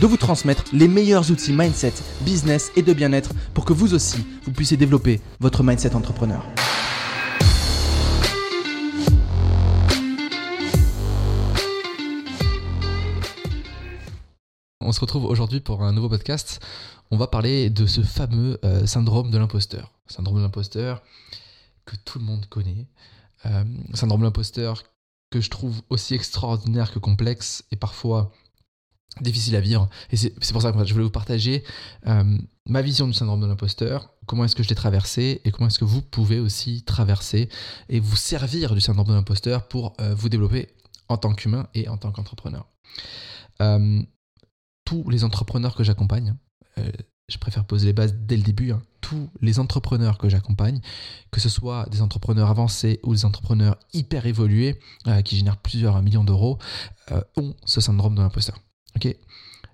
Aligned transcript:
de 0.00 0.06
vous 0.06 0.16
transmettre 0.16 0.64
les 0.72 0.88
meilleurs 0.88 1.30
outils 1.30 1.52
mindset, 1.52 1.94
business 2.22 2.72
et 2.76 2.82
de 2.82 2.92
bien-être 2.92 3.30
pour 3.54 3.64
que 3.64 3.72
vous 3.72 3.94
aussi, 3.94 4.24
vous 4.44 4.52
puissiez 4.52 4.76
développer 4.76 5.20
votre 5.40 5.62
mindset 5.62 5.94
entrepreneur. 5.94 6.44
On 14.80 14.92
se 14.92 15.00
retrouve 15.00 15.24
aujourd'hui 15.24 15.60
pour 15.60 15.82
un 15.84 15.92
nouveau 15.92 16.08
podcast. 16.08 16.60
On 17.10 17.16
va 17.16 17.26
parler 17.26 17.70
de 17.70 17.86
ce 17.86 18.02
fameux 18.02 18.58
euh, 18.64 18.84
syndrome 18.86 19.30
de 19.30 19.38
l'imposteur. 19.38 19.92
Syndrome 20.06 20.38
de 20.38 20.42
l'imposteur 20.42 21.02
que 21.84 21.96
tout 21.96 22.18
le 22.18 22.24
monde 22.24 22.46
connaît. 22.46 22.86
Euh, 23.46 23.64
syndrome 23.94 24.20
de 24.20 24.26
l'imposteur 24.26 24.82
que 25.30 25.40
je 25.40 25.50
trouve 25.50 25.80
aussi 25.88 26.14
extraordinaire 26.14 26.92
que 26.92 26.98
complexe 26.98 27.64
et 27.70 27.76
parfois 27.76 28.32
difficile 29.20 29.56
à 29.56 29.60
vivre. 29.60 29.88
Et 30.10 30.16
c'est 30.16 30.52
pour 30.52 30.62
ça 30.62 30.72
que 30.72 30.84
je 30.84 30.92
voulais 30.92 31.04
vous 31.04 31.10
partager 31.10 31.62
euh, 32.06 32.38
ma 32.66 32.82
vision 32.82 33.06
du 33.06 33.12
syndrome 33.12 33.40
de 33.40 33.46
l'imposteur, 33.46 34.10
comment 34.26 34.44
est-ce 34.44 34.56
que 34.56 34.62
je 34.62 34.68
l'ai 34.68 34.74
traversé 34.74 35.40
et 35.44 35.50
comment 35.50 35.68
est-ce 35.68 35.78
que 35.78 35.84
vous 35.84 36.02
pouvez 36.02 36.38
aussi 36.38 36.82
traverser 36.82 37.48
et 37.88 38.00
vous 38.00 38.16
servir 38.16 38.74
du 38.74 38.80
syndrome 38.80 39.08
de 39.08 39.12
l'imposteur 39.12 39.68
pour 39.68 39.94
euh, 40.00 40.14
vous 40.14 40.28
développer 40.28 40.68
en 41.08 41.16
tant 41.16 41.34
qu'humain 41.34 41.68
et 41.74 41.88
en 41.88 41.98
tant 41.98 42.10
qu'entrepreneur. 42.10 42.66
Euh, 43.60 44.02
tous 44.84 45.08
les 45.10 45.24
entrepreneurs 45.24 45.74
que 45.74 45.84
j'accompagne, 45.84 46.34
je 47.28 47.38
préfère 47.38 47.64
poser 47.64 47.86
les 47.86 47.92
bases 47.92 48.14
dès 48.14 48.36
le 48.36 48.42
début, 48.42 48.72
hein, 48.72 48.82
tous 49.00 49.30
les 49.40 49.58
entrepreneurs 49.58 50.18
que 50.18 50.28
j'accompagne, 50.28 50.80
que 51.30 51.40
ce 51.40 51.48
soit 51.48 51.86
des 51.90 52.02
entrepreneurs 52.02 52.50
avancés 52.50 52.98
ou 53.04 53.14
des 53.14 53.24
entrepreneurs 53.24 53.78
hyper 53.92 54.26
évolués 54.26 54.80
qui 55.24 55.36
génèrent 55.36 55.58
plusieurs 55.58 56.02
millions 56.02 56.24
d'euros, 56.24 56.58
ont 57.36 57.54
ce 57.64 57.80
syndrome 57.80 58.16
de 58.16 58.22
l'imposteur. 58.22 58.58
Ok 58.96 59.14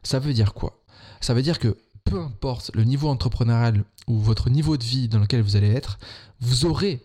Ça 0.03 0.19
veut 0.19 0.33
dire 0.33 0.55
quoi? 0.55 0.83
Ça 1.21 1.35
veut 1.35 1.43
dire 1.43 1.59
que 1.59 1.77
peu 2.05 2.21
importe 2.21 2.71
le 2.75 2.85
niveau 2.85 3.09
entrepreneurial 3.09 3.85
ou 4.07 4.19
votre 4.19 4.51
niveau 4.51 4.77
de 4.77 4.85
vie 4.85 5.09
dans 5.09 5.19
lequel 5.19 5.43
vous 5.43 5.57
allez 5.57 5.71
être, 5.71 5.99
vous 6.41 6.65
aurez 6.65 7.03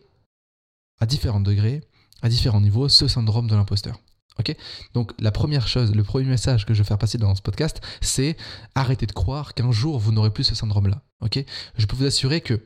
à 0.99 1.05
différents 1.05 1.41
degrés, 1.41 1.81
à 2.21 2.29
différents 2.29 2.61
niveaux, 2.61 2.87
ce 2.87 3.07
syndrome 3.07 3.47
de 3.47 3.55
l'imposteur. 3.55 3.99
Ok? 4.39 4.55
Donc 4.93 5.13
la 5.19 5.31
première 5.31 5.67
chose, 5.67 5.93
le 5.93 6.03
premier 6.03 6.25
message 6.25 6.65
que 6.65 6.73
je 6.73 6.79
veux 6.79 6.87
faire 6.87 6.97
passer 6.97 7.17
dans 7.17 7.35
ce 7.35 7.41
podcast, 7.41 7.81
c'est 8.01 8.37
arrêtez 8.75 9.05
de 9.05 9.11
croire 9.11 9.53
qu'un 9.53 9.71
jour 9.71 9.99
vous 9.99 10.11
n'aurez 10.11 10.31
plus 10.31 10.45
ce 10.45 10.55
syndrome-là. 10.55 11.01
Ok? 11.21 11.43
Je 11.77 11.85
peux 11.85 11.95
vous 11.95 12.05
assurer 12.05 12.41
que 12.41 12.63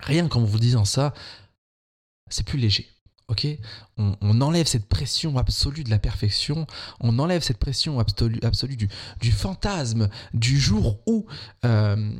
rien 0.00 0.28
qu'en 0.28 0.42
vous 0.42 0.58
disant 0.58 0.84
ça, 0.84 1.14
c'est 2.30 2.46
plus 2.46 2.58
léger. 2.58 2.88
Ok, 3.28 3.46
on, 3.96 4.40
enlève 4.42 4.66
cette 4.66 4.86
pression 4.86 5.38
absolue 5.38 5.82
de 5.82 5.88
la 5.88 5.98
perfection, 5.98 6.66
on 7.00 7.18
enlève 7.18 7.40
cette 7.42 7.56
pression 7.56 7.98
absolue, 7.98 8.38
absolue 8.42 8.76
du, 8.76 9.32
fantasme 9.32 10.10
du 10.34 10.60
jour 10.60 10.98
où 11.06 11.24
euh, 11.64 12.12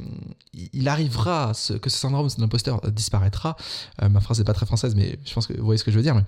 il 0.72 0.88
arrivera 0.88 1.52
que 1.82 1.90
ce 1.90 1.98
syndrome 1.98 2.28
de 2.28 2.40
l'imposteur 2.40 2.80
disparaîtra. 2.90 3.54
Euh, 4.02 4.08
ma 4.08 4.20
phrase 4.20 4.38
n'est 4.38 4.46
pas 4.46 4.54
très 4.54 4.64
française, 4.64 4.94
mais 4.94 5.18
je 5.26 5.34
pense 5.34 5.46
que 5.46 5.52
vous 5.52 5.64
voyez 5.66 5.76
ce 5.76 5.84
que 5.84 5.90
je 5.90 5.96
veux 5.96 6.02
dire. 6.02 6.14
Mais 6.14 6.24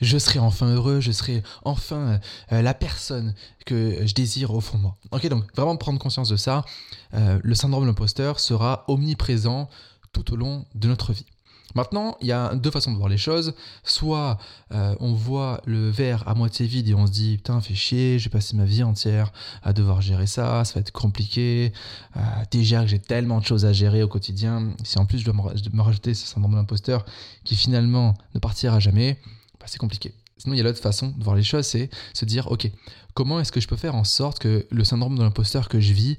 je 0.00 0.16
serai 0.18 0.38
enfin 0.38 0.72
heureux, 0.72 1.00
je 1.00 1.10
serai 1.10 1.42
enfin 1.64 2.20
euh, 2.52 2.62
la 2.62 2.74
personne 2.74 3.34
que 3.66 4.06
je 4.06 4.14
désire 4.14 4.54
au 4.54 4.60
fond 4.60 4.78
de 4.78 4.82
moi. 4.82 4.96
Ok, 5.10 5.26
donc 5.26 5.52
vraiment 5.56 5.76
prendre 5.76 5.98
conscience 5.98 6.28
de 6.28 6.36
ça. 6.36 6.64
le 7.12 7.54
syndrome 7.56 7.82
de 7.82 7.88
l'imposteur 7.88 8.38
sera 8.38 8.84
omniprésent 8.86 9.68
tout 10.12 10.32
au 10.32 10.36
long 10.36 10.64
de 10.76 10.86
notre 10.86 11.12
vie. 11.12 11.26
Maintenant, 11.74 12.16
il 12.20 12.26
y 12.26 12.32
a 12.32 12.54
deux 12.54 12.70
façons 12.70 12.92
de 12.92 12.96
voir 12.96 13.08
les 13.08 13.16
choses. 13.16 13.54
Soit 13.84 14.38
euh, 14.72 14.94
on 15.00 15.12
voit 15.12 15.60
le 15.64 15.90
verre 15.90 16.26
à 16.28 16.34
moitié 16.34 16.66
vide 16.66 16.88
et 16.88 16.94
on 16.94 17.06
se 17.06 17.12
dit 17.12 17.36
putain, 17.36 17.60
fait 17.60 17.74
chier, 17.74 18.18
j'ai 18.18 18.30
passé 18.30 18.56
ma 18.56 18.64
vie 18.64 18.82
entière 18.82 19.32
à 19.62 19.72
devoir 19.72 20.00
gérer 20.00 20.26
ça, 20.26 20.64
ça 20.64 20.74
va 20.74 20.80
être 20.80 20.92
compliqué. 20.92 21.72
Euh, 22.16 22.20
déjà 22.50 22.82
que 22.82 22.88
j'ai 22.88 22.98
tellement 22.98 23.40
de 23.40 23.44
choses 23.44 23.64
à 23.64 23.72
gérer 23.72 24.02
au 24.02 24.08
quotidien, 24.08 24.74
si 24.84 24.98
en 24.98 25.06
plus 25.06 25.18
je 25.18 25.24
dois 25.24 25.34
me, 25.34 25.82
rajouter 25.82 26.14
ce 26.14 26.26
syndrome 26.26 26.54
d'imposteur 26.54 27.04
qui 27.44 27.56
finalement 27.56 28.14
ne 28.34 28.40
partira 28.40 28.80
jamais, 28.80 29.18
bah, 29.58 29.66
c'est 29.66 29.78
compliqué. 29.78 30.14
Sinon, 30.38 30.54
il 30.54 30.58
y 30.58 30.60
a 30.60 30.64
l'autre 30.64 30.80
façon 30.80 31.08
de 31.16 31.22
voir 31.22 31.36
les 31.36 31.44
choses, 31.44 31.66
c'est 31.66 31.88
se 32.14 32.24
dire, 32.24 32.50
ok, 32.50 32.68
comment 33.14 33.38
est-ce 33.38 33.52
que 33.52 33.60
je 33.60 33.68
peux 33.68 33.76
faire 33.76 33.94
en 33.94 34.02
sorte 34.02 34.40
que 34.40 34.66
le 34.70 34.84
syndrome 34.84 35.16
de 35.16 35.22
l'imposteur 35.22 35.68
que 35.68 35.78
je 35.78 35.92
vis 35.92 36.18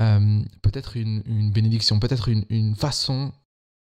euh, 0.00 0.40
peut 0.62 0.70
être 0.74 0.96
une, 0.96 1.50
bénédiction, 1.50 1.98
peut-être 1.98 2.28
une 2.28 2.76
façon 2.76 3.32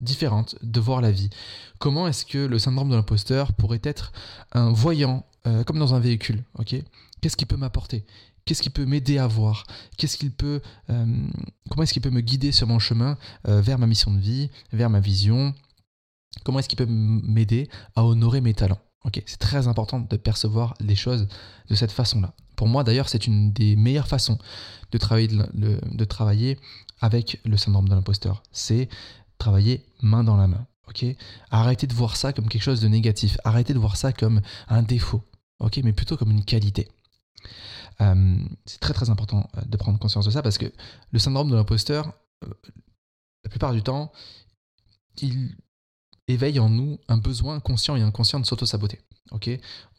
différente 0.01 0.57
de 0.63 0.81
voir 0.81 1.01
la 1.01 1.11
vie. 1.11 1.31
Comment 1.79 2.07
est-ce 2.09 2.25
que 2.25 2.39
le 2.39 2.59
syndrome 2.59 2.91
de 2.91 2.97
l'imposteur 2.97 3.53
pourrait 3.53 3.81
être 3.83 4.13
un 4.53 4.71
voyant, 4.73 5.27
euh, 5.47 5.65
comme 5.65 5.79
dans 5.79 5.95
un 5.95 6.01
véhicule, 6.01 6.45
ok? 6.59 6.77
Qu'est-ce 7.21 7.37
qu'il 7.37 7.47
peut 7.47 7.57
m'apporter? 7.57 8.05
Qu'est-ce 8.45 8.63
qui 8.63 8.71
peut 8.71 8.85
m'aider 8.85 9.19
à 9.19 9.27
voir? 9.27 9.65
Qu'est-ce 9.97 10.19
qu'il 10.19 10.31
peut, 10.31 10.61
euh, 10.91 11.07
comment 11.71 11.83
est-ce 11.83 11.95
qu'il 11.95 12.03
peut 12.03 12.11
me 12.11 12.21
guider 12.21 12.53
sur 12.53 12.67
mon 12.67 12.79
chemin 12.79 13.17
euh, 13.49 13.61
vers 13.63 13.79
ma 13.79 13.87
mission 13.87 14.13
de 14.13 14.19
vie, 14.19 14.51
vers 14.73 14.91
ma 14.91 15.01
vision? 15.01 15.55
Comment 16.45 16.59
est-ce 16.59 16.69
qu'il 16.69 16.77
peut 16.77 16.89
m'aider 16.89 17.71
à 17.97 18.05
honorer 18.05 18.41
mes 18.41 18.53
talents? 18.53 18.81
Ok, 19.05 19.23
c'est 19.27 19.39
très 19.39 19.69
important 19.69 20.01
de 20.01 20.17
percevoir 20.17 20.75
les 20.81 20.97
choses 20.97 21.29
de 21.69 21.75
cette 21.75 21.93
façon-là. 21.93 22.35
Pour 22.57 22.69
moi, 22.69 22.85
d'ailleurs, 22.85 23.09
c'est 23.09 23.27
une 23.27 23.53
des 23.53 23.77
meilleures 23.77 24.09
façons 24.09 24.39
de 24.93 24.99
travailler, 24.99 25.29
de 25.29 26.05
travailler 26.05 26.59
avec 27.01 27.41
le 27.45 27.57
syndrome 27.57 27.89
de 27.89 27.95
l'imposteur. 27.95 28.43
C'est 28.53 28.89
travailler 29.45 29.85
main 30.03 30.25
dans 30.25 30.37
la 30.37 30.49
main. 30.49 30.67
ok? 30.89 31.05
Arrêtez 31.51 31.87
de 31.87 31.95
voir 31.95 32.17
ça 32.17 32.33
comme 32.33 32.49
quelque 32.49 32.63
chose 32.63 32.81
de 32.81 32.89
négatif. 32.89 33.37
Arrêtez 33.45 33.75
de 33.75 33.79
voir 33.79 33.97
ça 33.97 34.13
comme 34.13 34.41
un 34.69 34.83
défaut. 34.83 35.23
Mais 35.83 35.93
plutôt 35.93 36.17
comme 36.17 36.31
une 36.31 36.45
qualité. 36.45 36.89
Euh, 38.01 38.37
c'est 38.67 38.81
très 38.81 38.93
très 38.93 39.11
important 39.11 39.49
euh, 39.57 39.63
de 39.67 39.77
prendre 39.77 39.99
conscience 39.99 40.27
de 40.27 40.31
ça 40.31 40.43
parce 40.43 40.59
que 40.59 40.71
le 41.13 41.19
syndrome 41.19 41.51
de 41.51 41.55
l'imposteur, 41.55 42.13
euh, 42.45 42.49
la 43.45 43.51
plupart 43.51 43.73
du 43.73 43.83
temps, 43.83 44.13
il 45.23 45.57
éveille 46.27 46.59
en 46.59 46.69
nous 46.69 46.99
un 47.09 47.19
besoin 47.19 47.61
conscient 47.61 47.97
et 47.97 48.03
inconscient 48.03 48.41
de 48.41 48.47
s'auto-saboter. 48.47 49.01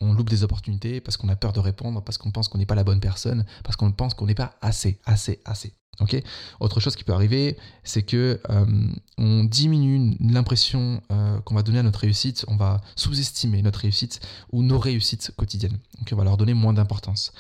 on 0.02 0.14
loupe 0.14 0.30
des 0.30 0.44
opportunités 0.44 1.00
parce 1.00 1.18
qu'on 1.18 1.30
a 1.30 1.36
peur 1.36 1.54
de 1.54 1.60
répondre, 1.60 2.04
parce 2.04 2.18
qu'on 2.18 2.32
pense 2.32 2.48
qu'on 2.48 2.58
n'est 2.58 2.66
pas 2.66 2.76
la 2.76 2.84
bonne 2.84 3.00
personne, 3.00 3.46
parce 3.64 3.76
qu'on 3.76 3.92
pense 3.92 4.14
qu'on 4.14 4.26
n'est 4.26 4.36
pas 4.36 4.56
assez, 4.62 5.00
assez, 5.06 5.40
assez. 5.46 5.74
Ok. 6.02 6.22
Autre 6.60 6.80
chose 6.80 6.96
qui 6.96 7.04
peut 7.04 7.14
arriver, 7.14 7.58
c'est 7.84 8.04
que 8.04 8.42
euh, 8.50 8.66
on 9.18 9.44
diminue 9.46 10.18
l'impression 10.20 11.02
euh, 11.12 11.40
qu'on 11.42 11.56
va 11.56 11.64
donner 11.64 11.80
à 11.80 11.84
notre 11.84 12.00
réussite, 12.00 12.44
on 12.48 12.58
va 12.58 12.82
sous-estimer 12.96 13.62
notre 13.62 13.80
réussite 13.80 14.20
ou 14.52 14.62
nos 14.62 14.78
réussites 14.78 15.32
quotidiennes. 15.38 15.78
Donc 15.98 16.10
on 16.12 16.16
va 16.16 16.26
leur 16.26 16.38
donner 16.38 16.54
moins 16.54 16.74
d'importance. 16.74 17.32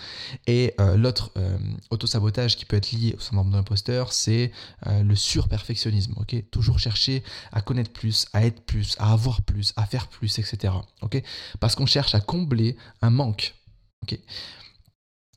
Et 0.47 0.73
euh, 0.79 0.95
l'autre 0.95 1.31
auto-sabotage 1.89 2.55
qui 2.55 2.65
peut 2.65 2.77
être 2.77 2.91
lié 2.91 3.15
au 3.17 3.19
syndrome 3.19 3.51
de 3.51 3.55
l'imposteur, 3.55 4.13
c'est 4.13 4.51
le 4.85 5.15
surperfectionnisme. 5.15 6.13
Ok. 6.17 6.35
Toujours 6.51 6.79
chercher 6.79 7.23
à 7.51 7.61
connaître 7.61 7.91
plus, 7.91 8.25
à 8.33 8.45
être 8.45 8.61
plus, 8.61 8.95
à 8.99 9.11
avoir 9.11 9.41
plus, 9.41 9.73
à 9.75 9.85
faire 9.85 10.07
plus, 10.07 10.39
etc. 10.39 10.73
Ok. 11.01 11.21
Parce 11.59 11.75
qu'on 11.75 11.85
cherche 11.85 12.15
à 12.15 12.21
combler 12.21 12.77
un 13.01 13.09
manque. 13.09 13.53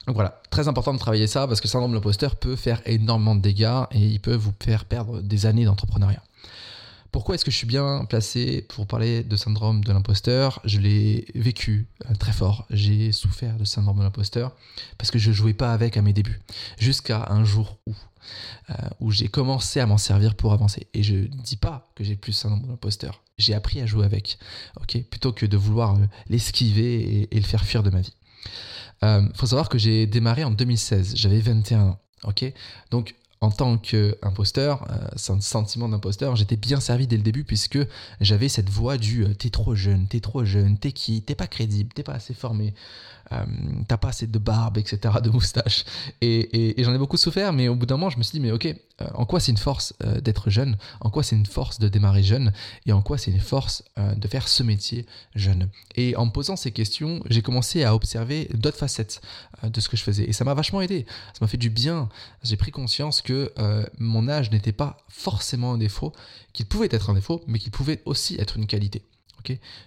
Donc 0.08 0.14
voilà, 0.14 0.40
très 0.48 0.68
important 0.68 0.94
de 0.94 0.98
travailler 0.98 1.26
ça 1.26 1.46
parce 1.46 1.60
que 1.60 1.66
le 1.66 1.70
syndrome 1.70 1.90
de 1.90 1.96
l'imposteur 1.96 2.34
peut 2.36 2.56
faire 2.56 2.80
énormément 2.86 3.34
de 3.34 3.42
dégâts 3.42 3.82
et 3.92 4.00
il 4.00 4.20
peut 4.20 4.34
vous 4.34 4.54
faire 4.58 4.86
perdre 4.86 5.20
des 5.20 5.44
années 5.44 5.66
d'entrepreneuriat. 5.66 6.22
Pourquoi 7.12 7.34
est-ce 7.34 7.44
que 7.44 7.50
je 7.50 7.56
suis 7.58 7.66
bien 7.66 8.06
placé 8.06 8.64
pour 8.70 8.86
parler 8.86 9.22
de 9.22 9.36
syndrome 9.36 9.84
de 9.84 9.92
l'imposteur? 9.92 10.60
Je 10.64 10.78
l'ai 10.78 11.26
vécu 11.34 11.88
euh, 12.08 12.14
très 12.14 12.32
fort. 12.32 12.64
J'ai 12.70 13.12
souffert 13.12 13.58
de 13.58 13.66
syndrome 13.66 13.98
de 13.98 14.02
l'imposteur 14.02 14.56
parce 14.96 15.10
que 15.10 15.18
je 15.18 15.28
ne 15.28 15.34
jouais 15.34 15.52
pas 15.52 15.74
avec 15.74 15.98
à 15.98 16.02
mes 16.02 16.14
débuts. 16.14 16.40
Jusqu'à 16.78 17.26
un 17.30 17.44
jour 17.44 17.76
où, 17.86 17.92
euh, 18.70 19.10
j'ai 19.10 19.28
commencé 19.28 19.78
à 19.78 19.84
m'en 19.84 19.98
servir 19.98 20.36
pour 20.36 20.54
avancer. 20.54 20.86
Et 20.94 21.02
je 21.02 21.16
ne 21.16 21.42
dis 21.42 21.56
pas 21.56 21.86
que 21.94 22.02
j'ai 22.02 22.16
plus 22.16 22.32
syndrome 22.32 22.62
de 22.62 22.68
l'imposteur. 22.68 23.22
J'ai 23.36 23.52
appris 23.52 23.82
à 23.82 23.86
jouer 23.86 24.06
avec, 24.06 24.38
plutôt 25.10 25.32
que 25.32 25.44
de 25.44 25.58
vouloir 25.58 25.96
euh, 25.96 26.06
l'esquiver 26.30 27.28
et 27.30 27.38
le 27.38 27.46
faire 27.46 27.64
fuir 27.66 27.82
de 27.82 27.90
ma 27.90 28.00
vie. 28.00 28.14
Il 29.02 29.06
euh, 29.06 29.22
faut 29.34 29.46
savoir 29.46 29.68
que 29.68 29.78
j'ai 29.78 30.06
démarré 30.06 30.44
en 30.44 30.50
2016, 30.50 31.14
j'avais 31.14 31.40
21 31.40 31.80
ans. 31.80 31.98
ok? 32.24 32.52
Donc, 32.90 33.14
en 33.40 33.50
tant 33.52 33.78
qu'imposteur, 33.78 34.84
euh, 34.90 35.32
un 35.34 35.40
sentiment 35.40 35.88
d'imposteur, 35.88 36.34
j'étais 36.34 36.56
bien 36.56 36.80
servi 36.80 37.06
dès 37.06 37.16
le 37.16 37.22
début 37.22 37.44
puisque 37.44 37.78
j'avais 38.20 38.48
cette 38.48 38.68
voix 38.68 38.98
du 38.98 39.24
euh, 39.24 39.34
t'es 39.34 39.50
trop 39.50 39.76
jeune, 39.76 40.08
t'es 40.08 40.18
trop 40.18 40.44
jeune, 40.44 40.76
t'es 40.76 40.90
qui, 40.90 41.22
t'es 41.22 41.36
pas 41.36 41.46
crédible, 41.46 41.92
t'es 41.94 42.02
pas 42.02 42.14
assez 42.14 42.34
formé, 42.34 42.74
euh, 43.32 43.44
t'as 43.86 43.96
pas 43.96 44.08
assez 44.08 44.26
de 44.26 44.38
barbe, 44.38 44.78
etc., 44.78 45.14
de 45.22 45.30
moustache. 45.30 45.84
Et, 46.20 46.74
j'en 46.78 46.94
ai 46.94 46.98
beaucoup 46.98 47.16
souffert, 47.16 47.52
mais 47.52 47.68
au 47.68 47.74
bout 47.74 47.86
d'un 47.86 47.96
moment, 47.96 48.10
je 48.10 48.18
me 48.18 48.22
suis 48.22 48.38
dit, 48.38 48.40
mais 48.40 48.52
ok, 48.52 48.66
euh, 48.66 49.06
en 49.14 49.26
quoi 49.26 49.40
c'est 49.40 49.52
une 49.52 49.58
force 49.58 49.94
euh, 50.02 50.20
d'être 50.20 50.50
jeune? 50.50 50.76
En 51.00 51.10
quoi 51.10 51.22
c'est 51.22 51.36
une 51.36 51.46
force 51.46 51.78
de 51.78 51.88
démarrer 51.88 52.22
jeune? 52.22 52.52
Et 52.86 52.92
en 52.92 53.02
quoi 53.02 53.18
c'est 53.18 53.30
une 53.30 53.40
force 53.40 53.84
de 53.96 54.28
faire 54.28 54.48
ce 54.48 54.62
métier 54.62 55.06
jeune? 55.34 55.68
Et 55.96 56.16
en 56.16 56.26
me 56.26 56.30
posant 56.30 56.56
ces 56.56 56.72
questions, 56.72 57.20
j'ai 57.28 57.42
commencé 57.42 57.84
à 57.84 57.94
observer 57.94 58.48
d'autres 58.54 58.78
facettes 58.78 59.20
de 59.62 59.80
ce 59.80 59.88
que 59.88 59.96
je 59.96 60.02
faisais. 60.02 60.24
Et 60.24 60.32
ça 60.32 60.44
m'a 60.44 60.54
vachement 60.54 60.80
aidé. 60.80 61.06
Ça 61.32 61.38
m'a 61.40 61.48
fait 61.48 61.56
du 61.56 61.70
bien. 61.70 62.08
J'ai 62.42 62.56
pris 62.56 62.70
conscience 62.70 63.22
que 63.22 63.52
mon 63.98 64.28
âge 64.28 64.50
n'était 64.50 64.72
pas 64.72 64.98
forcément 65.08 65.74
un 65.74 65.78
défaut, 65.78 66.12
qu'il 66.52 66.66
pouvait 66.66 66.88
être 66.90 67.10
un 67.10 67.14
défaut, 67.14 67.42
mais 67.46 67.58
qu'il 67.58 67.72
pouvait 67.72 68.02
aussi 68.04 68.36
être 68.38 68.56
une 68.56 68.66
qualité. 68.66 69.02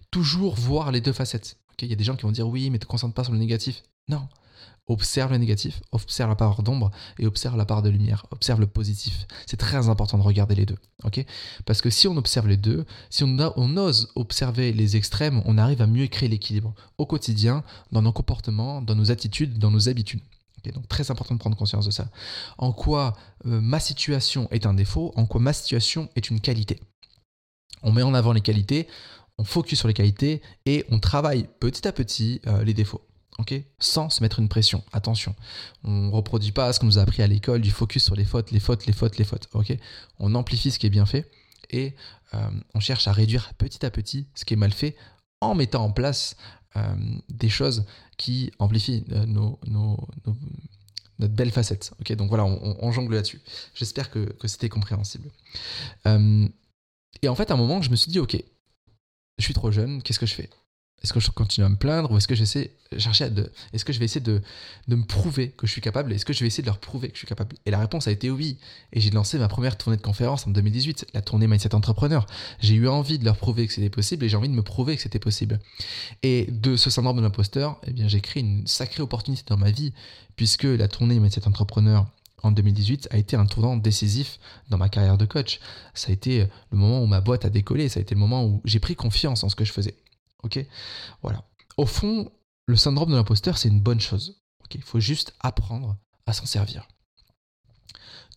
Toujours 0.09 0.55
voir 0.55 0.91
les 0.91 1.01
deux 1.01 1.13
facettes. 1.13 1.57
Il 1.79 1.87
y 1.87 1.93
a 1.93 1.95
des 1.95 2.03
gens 2.03 2.15
qui 2.15 2.23
vont 2.23 2.31
dire 2.31 2.47
oui, 2.47 2.69
mais 2.69 2.77
ne 2.77 2.81
te 2.81 2.85
concentre 2.85 3.13
pas 3.13 3.23
sur 3.23 3.33
le 3.33 3.39
négatif. 3.39 3.83
Non. 4.07 4.27
Observe 4.87 5.31
le 5.31 5.37
négatif, 5.37 5.81
observe 5.91 6.29
la 6.29 6.35
part 6.35 6.63
d'ombre 6.63 6.91
et 7.17 7.25
observe 7.25 7.55
la 7.55 7.65
part 7.65 7.81
de 7.81 7.89
lumière. 7.89 8.25
Observe 8.31 8.59
le 8.59 8.67
positif. 8.67 9.25
C'est 9.45 9.57
très 9.57 9.89
important 9.89 10.17
de 10.17 10.23
regarder 10.23 10.55
les 10.55 10.65
deux. 10.65 10.77
Parce 11.65 11.81
que 11.81 11.89
si 11.89 12.07
on 12.07 12.17
observe 12.17 12.47
les 12.47 12.57
deux, 12.57 12.85
si 13.09 13.23
on, 13.23 13.77
ose 13.77 14.11
observer 14.15 14.73
les 14.73 14.97
extrêmes, 14.97 15.41
on 15.45 15.57
arrive 15.57 15.81
à 15.81 15.87
mieux 15.87 16.07
créer 16.07 16.27
l'équilibre 16.27 16.73
au 16.97 17.05
quotidien, 17.05 17.63
dans 17.91 18.01
nos 18.01 18.11
comportements, 18.11 18.81
dans 18.81 18.95
nos 18.95 19.11
attitudes, 19.11 19.59
dans 19.59 19.71
nos 19.71 19.87
habitudes. 19.87 20.21
donc 20.73 20.87
très 20.87 21.09
important 21.09 21.35
de 21.35 21.39
prendre 21.39 21.55
conscience 21.55 21.85
de 21.85 21.91
ça. 21.91 22.09
En 22.57 22.73
quoi 22.73 23.15
euh, 23.45 23.61
ma 23.61 23.79
situation 23.79 24.47
est 24.51 24.65
un 24.65 24.73
défaut, 24.73 25.13
en 25.15 25.25
quoi 25.25 25.39
ma 25.39 25.53
situation 25.53 26.09
est 26.15 26.29
une 26.29 26.41
qualité. 26.41 26.79
On 27.83 27.91
met 27.91 28.03
en 28.03 28.13
avant 28.13 28.33
les 28.33 28.41
qualités, 28.41 28.87
on 29.41 29.43
focus 29.43 29.79
sur 29.79 29.87
les 29.87 29.95
qualités 29.95 30.41
et 30.67 30.85
on 30.89 30.99
travaille 30.99 31.47
petit 31.59 31.87
à 31.87 31.91
petit 31.91 32.41
euh, 32.45 32.63
les 32.63 32.75
défauts. 32.75 33.01
ok? 33.39 33.55
Sans 33.79 34.11
se 34.11 34.21
mettre 34.21 34.39
une 34.39 34.49
pression. 34.49 34.83
Attention, 34.93 35.35
on 35.83 35.91
ne 35.91 36.11
reproduit 36.11 36.51
pas 36.51 36.71
ce 36.71 36.79
qu'on 36.79 36.85
nous 36.85 36.99
a 36.99 37.01
appris 37.01 37.23
à 37.23 37.27
l'école, 37.27 37.61
du 37.61 37.71
focus 37.71 38.03
sur 38.03 38.15
les 38.15 38.23
fautes, 38.23 38.51
les 38.51 38.59
fautes, 38.59 38.85
les 38.85 38.93
fautes, 38.93 39.17
les 39.17 39.25
fautes. 39.25 39.47
ok? 39.53 39.75
On 40.19 40.35
amplifie 40.35 40.69
ce 40.69 40.77
qui 40.77 40.85
est 40.85 40.91
bien 40.91 41.07
fait 41.07 41.31
et 41.71 41.95
euh, 42.35 42.49
on 42.75 42.79
cherche 42.79 43.07
à 43.07 43.13
réduire 43.13 43.53
petit 43.55 43.83
à 43.83 43.89
petit 43.89 44.27
ce 44.35 44.45
qui 44.45 44.53
est 44.53 44.57
mal 44.57 44.71
fait 44.71 44.95
en 45.39 45.55
mettant 45.55 45.83
en 45.85 45.91
place 45.91 46.35
euh, 46.75 46.95
des 47.29 47.49
choses 47.49 47.85
qui 48.17 48.51
amplifient 48.59 49.03
nos, 49.25 49.59
notre 51.17 51.33
belle 51.33 51.51
facette. 51.51 51.93
ok? 51.99 52.13
Donc 52.13 52.29
voilà, 52.29 52.45
on, 52.45 52.91
jongle 52.91 53.15
là-dessus. 53.15 53.41
J'espère 53.73 54.11
que 54.11 54.35
c'était 54.45 54.69
compréhensible. 54.69 55.31
et 56.05 57.27
en 57.27 57.35
fait, 57.35 57.49
à 57.49 57.55
un 57.55 57.57
moment, 57.57 57.81
je 57.81 57.89
me 57.89 57.95
suis 57.95 58.11
dit, 58.11 58.19
ok, 58.19 58.37
je 59.37 59.43
suis 59.43 59.53
trop 59.53 59.71
jeune, 59.71 60.01
qu'est-ce 60.01 60.19
que 60.19 60.25
je 60.25 60.35
fais? 60.35 60.49
Est-ce 61.03 61.13
que 61.13 61.19
je 61.19 61.31
continue 61.31 61.65
à 61.65 61.69
me 61.69 61.77
plaindre 61.77 62.11
ou 62.11 62.17
est-ce 62.17 62.27
que 62.27 62.35
j'essaie 62.35 62.71
chercher 62.97 63.23
à 63.23 63.29
de, 63.29 63.51
est-ce 63.73 63.83
que 63.83 63.91
je 63.91 63.97
vais 63.97 64.05
essayer 64.05 64.21
de, 64.21 64.39
de 64.87 64.95
me 64.95 65.03
prouver 65.03 65.49
que 65.49 65.65
je 65.65 65.71
suis 65.71 65.81
capable? 65.81 66.13
Est-ce 66.13 66.25
que 66.25 66.33
je 66.33 66.41
vais 66.41 66.47
essayer 66.47 66.61
de 66.61 66.67
leur 66.67 66.77
prouver 66.77 67.07
que 67.07 67.15
je 67.15 67.19
suis 67.19 67.27
capable? 67.27 67.55
Et 67.65 67.71
la 67.71 67.79
réponse 67.79 68.07
a 68.07 68.11
été 68.11 68.29
oui. 68.29 68.59
Et 68.93 68.99
j'ai 68.99 69.09
lancé 69.09 69.39
ma 69.39 69.47
première 69.47 69.77
tournée 69.77 69.97
de 69.97 70.01
conférence 70.03 70.45
en 70.45 70.51
2018, 70.51 71.07
la 71.15 71.21
tournée 71.21 71.47
Mindset 71.47 71.73
Entrepreneur. 71.73 72.27
J'ai 72.59 72.75
eu 72.75 72.87
envie 72.87 73.17
de 73.17 73.25
leur 73.25 73.35
prouver 73.37 73.65
que 73.65 73.73
c'était 73.73 73.89
possible 73.89 74.25
et 74.25 74.29
j'ai 74.29 74.37
envie 74.37 74.49
de 74.49 74.53
me 74.53 74.61
prouver 74.61 74.95
que 74.95 75.01
c'était 75.01 75.17
possible. 75.17 75.59
Et 76.21 76.45
de 76.51 76.75
ce 76.75 76.91
syndrome 76.91 77.17
de 77.17 77.21
l'imposteur, 77.21 77.81
eh 77.87 77.93
bien 77.93 78.07
j'ai 78.07 78.21
créé 78.21 78.43
une 78.43 78.67
sacrée 78.67 79.01
opportunité 79.01 79.43
dans 79.47 79.57
ma 79.57 79.71
vie 79.71 79.93
puisque 80.35 80.63
la 80.63 80.87
tournée 80.87 81.19
Mindset 81.19 81.47
Entrepreneur 81.47 82.05
en 82.43 82.51
2018 82.51 83.09
a 83.11 83.17
été 83.17 83.35
un 83.35 83.45
tournant 83.45 83.77
décisif 83.77 84.39
dans 84.69 84.77
ma 84.77 84.89
carrière 84.89 85.17
de 85.17 85.25
coach. 85.25 85.59
Ça 85.93 86.09
a 86.09 86.11
été 86.11 86.47
le 86.71 86.77
moment 86.77 87.01
où 87.01 87.05
ma 87.05 87.21
boîte 87.21 87.45
a 87.45 87.49
décollé, 87.49 87.89
ça 87.89 87.99
a 87.99 88.01
été 88.01 88.15
le 88.15 88.19
moment 88.19 88.45
où 88.45 88.61
j'ai 88.65 88.79
pris 88.79 88.95
confiance 88.95 89.43
en 89.43 89.49
ce 89.49 89.55
que 89.55 89.65
je 89.65 89.71
faisais. 89.71 89.95
Ok? 90.43 90.59
Voilà. 91.21 91.43
Au 91.77 91.85
fond, 91.85 92.31
le 92.65 92.75
syndrome 92.75 93.11
de 93.11 93.15
l'imposteur, 93.15 93.57
c'est 93.57 93.69
une 93.69 93.81
bonne 93.81 94.01
chose. 94.01 94.41
Il 94.73 94.83
faut 94.83 94.99
juste 94.99 95.33
apprendre 95.39 95.97
à 96.25 96.33
s'en 96.33 96.45
servir. 96.45 96.87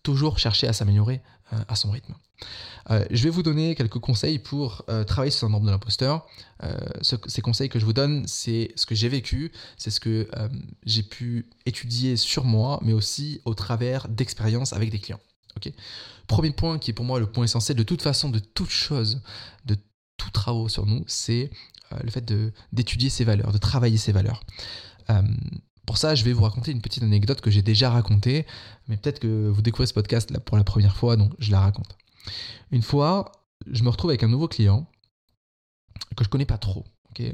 Toujours 0.03 0.37
chercher 0.37 0.67
à 0.67 0.73
s'améliorer 0.73 1.21
à 1.67 1.75
son 1.75 1.91
rythme. 1.91 2.15
Euh, 2.91 3.05
je 3.11 3.23
vais 3.23 3.29
vous 3.29 3.43
donner 3.43 3.75
quelques 3.75 3.99
conseils 3.99 4.39
pour 4.39 4.83
euh, 4.89 5.03
travailler 5.03 5.31
sur 5.31 5.47
le 5.47 5.51
syndrome 5.51 5.65
de 5.65 5.71
l'imposteur. 5.71 6.27
ces 7.01 7.41
conseils 7.41 7.69
que 7.69 7.79
je 7.79 7.85
vous 7.85 7.93
donne, 7.93 8.27
c'est 8.27 8.71
ce 8.75 8.85
que 8.85 8.95
j'ai 8.95 9.09
vécu, 9.09 9.51
c'est 9.77 9.91
ce 9.91 9.99
que 9.99 10.27
j'ai 10.83 11.03
pu 11.03 11.49
étudier 11.65 12.17
sur 12.17 12.43
moi, 12.43 12.79
mais 12.83 12.93
aussi 12.93 13.41
au 13.45 13.53
travers 13.53 14.07
d'expériences 14.07 14.73
avec 14.73 14.89
des 14.89 14.99
clients. 14.99 15.19
Premier 16.27 16.51
point 16.51 16.79
qui 16.79 16.91
est 16.91 16.93
pour 16.93 17.05
moi 17.05 17.19
le 17.19 17.27
point 17.27 17.45
essentiel 17.45 17.77
de 17.77 17.83
toute 17.83 18.01
façon, 18.01 18.29
de 18.29 18.39
toute 18.39 18.69
chose, 18.69 19.21
de 19.65 19.77
tout 20.17 20.31
travaux 20.31 20.69
sur 20.69 20.85
nous, 20.85 21.03
c'est 21.07 21.51
le 22.03 22.09
fait 22.09 22.25
d'étudier 22.73 23.09
ses 23.09 23.23
valeurs, 23.23 23.51
de 23.51 23.57
travailler 23.57 23.97
ses 23.97 24.11
valeurs. 24.11 24.41
Pour 25.85 25.97
ça, 25.97 26.15
je 26.15 26.23
vais 26.23 26.33
vous 26.33 26.43
raconter 26.43 26.71
une 26.71 26.81
petite 26.81 27.03
anecdote 27.03 27.41
que 27.41 27.51
j'ai 27.51 27.61
déjà 27.61 27.89
racontée, 27.89 28.45
mais 28.87 28.97
peut-être 28.97 29.19
que 29.19 29.49
vous 29.49 29.61
découvrez 29.61 29.87
ce 29.87 29.93
podcast 29.93 30.37
pour 30.39 30.57
la 30.57 30.63
première 30.63 30.95
fois, 30.95 31.15
donc 31.15 31.33
je 31.39 31.51
la 31.51 31.59
raconte. 31.59 31.97
Une 32.71 32.81
fois, 32.81 33.31
je 33.71 33.83
me 33.83 33.89
retrouve 33.89 34.11
avec 34.11 34.23
un 34.23 34.27
nouveau 34.27 34.47
client 34.47 34.87
que 36.15 36.23
je 36.23 36.29
connais 36.29 36.45
pas 36.45 36.57
trop. 36.57 36.85
Euh, 37.19 37.31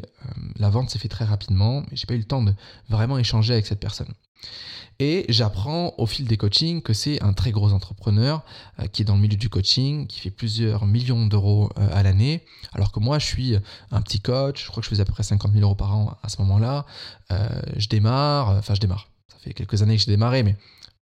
la 0.57 0.69
vente 0.69 0.89
s'est 0.89 0.99
faite 0.99 1.11
très 1.11 1.25
rapidement, 1.25 1.81
mais 1.81 1.97
j'ai 1.97 2.05
pas 2.05 2.13
eu 2.13 2.19
le 2.19 2.25
temps 2.25 2.43
de 2.43 2.53
vraiment 2.89 3.17
échanger 3.17 3.53
avec 3.53 3.65
cette 3.65 3.79
personne. 3.79 4.11
Et 4.99 5.25
j'apprends 5.29 5.95
au 5.97 6.05
fil 6.05 6.27
des 6.27 6.37
coachings 6.37 6.81
que 6.81 6.93
c'est 6.93 7.21
un 7.23 7.33
très 7.33 7.51
gros 7.51 7.73
entrepreneur 7.73 8.43
euh, 8.79 8.87
qui 8.87 9.01
est 9.01 9.05
dans 9.05 9.15
le 9.15 9.21
milieu 9.21 9.37
du 9.37 9.49
coaching, 9.49 10.07
qui 10.07 10.19
fait 10.19 10.29
plusieurs 10.29 10.85
millions 10.85 11.25
d'euros 11.25 11.69
euh, 11.77 11.87
à 11.91 12.03
l'année, 12.03 12.45
alors 12.73 12.91
que 12.91 12.99
moi 12.99 13.17
je 13.17 13.25
suis 13.25 13.55
un 13.91 14.01
petit 14.01 14.19
coach, 14.19 14.63
je 14.63 14.69
crois 14.69 14.81
que 14.81 14.85
je 14.85 14.89
faisais 14.89 15.01
à 15.01 15.05
peu 15.05 15.13
près 15.13 15.23
50 15.23 15.53
000 15.53 15.63
euros 15.63 15.75
par 15.75 15.95
an 15.95 16.17
à 16.21 16.29
ce 16.29 16.39
moment-là. 16.41 16.85
je 17.29 17.87
démarre, 17.87 18.49
enfin 18.49 18.75
je 18.75 18.79
démarre, 18.79 19.09
ça 19.27 19.37
fait 19.39 19.53
quelques 19.53 19.81
années 19.81 19.95
que 19.95 20.03
j'ai 20.03 20.11
démarré, 20.11 20.43
mais 20.43 20.55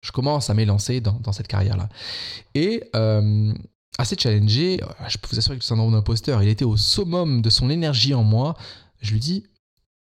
je 0.03 0.13
commence 0.13 0.51
à 0.51 0.55
m'élancer 0.55 1.01
dans, 1.01 1.19
dans 1.21 1.33
cette 1.33 1.49
carrière-là. 1.49 1.89
Et 2.55 2.83
assez 3.99 4.17
challengé, 4.19 4.81
je 5.09 5.19
peux 5.19 5.29
vous 5.31 5.39
assurer 5.39 5.57
que 5.57 5.63
le 5.63 5.67
syndrome 5.67 5.93
d'imposteur, 5.93 6.43
il 6.43 6.49
était 6.49 6.65
au 6.65 6.77
summum 6.77 7.43
de 7.43 7.51
son 7.51 7.71
énergie 7.71 8.15
en 8.15 8.23
moi. 8.23 8.57
Je 9.01 9.13
lui 9.13 9.21
dis, 9.21 9.47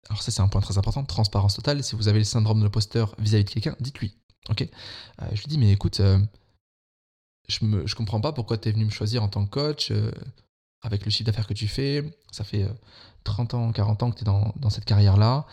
alors 0.10 0.22
ça 0.22 0.31
c'est 0.31 0.42
un 0.42 0.48
point 0.48 0.62
très 0.62 0.78
important, 0.78 1.04
transparence 1.04 1.56
totale, 1.56 1.84
si 1.84 1.95
vous 1.95 2.07
avez 2.07 2.19
le 2.19 2.25
syndrome 2.25 2.60
de 2.60 2.63
l'imposteur 2.63 3.16
vis-à-vis 3.19 3.45
de 3.45 3.50
quelqu'un, 3.50 3.75
dites-lui. 3.80 4.16
Ok 4.50 4.62
euh, 4.62 5.25
Je 5.34 5.42
lui 5.42 5.48
dis, 5.48 5.57
mais 5.57 5.72
écoute, 5.72 6.00
euh, 6.00 6.19
je 7.48 7.66
ne 7.66 7.88
je 7.88 7.95
comprends 7.95 8.22
pas 8.22 8.34
pourquoi 8.34 8.57
tu 8.57 8.69
es 8.69 8.72
venu 8.72 8.86
me 8.86 8.90
choisir 8.90 9.24
en 9.24 9.30
tant 9.30 9.45
que 9.45 9.50
coach, 9.50 9.92
euh, 9.92 10.12
avec 10.81 11.06
le 11.06 11.12
chiffre 11.12 11.25
d'affaires 11.25 11.48
que 11.48 11.54
tu 11.54 11.68
fais, 11.68 12.04
ça 12.31 12.44
fait 12.44 12.68
30 13.24 13.54
ans, 13.54 13.72
40 13.72 14.04
ans 14.04 14.12
que 14.12 14.18
tu 14.18 14.24
es 14.24 14.25
dans, 14.25 14.54
dans, 14.57 14.69
cette 14.69 14.84
carrière-là, 14.84 15.45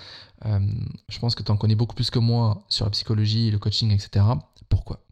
je 0.45 1.19
pense 1.21 1.37
que 1.37 1.45
tu 1.45 1.53
en 1.53 1.57
connais 1.57 1.77
beaucoup 1.77 1.95
plus 1.95 2.11
que 2.11 2.19
moi 2.19 2.65
sur 2.69 2.85
la 2.85 2.91
psychologie, 2.91 3.51
le 3.53 3.61
coaching, 3.61 3.93
etc. 3.93 4.25
Pourquoi? 4.69 5.05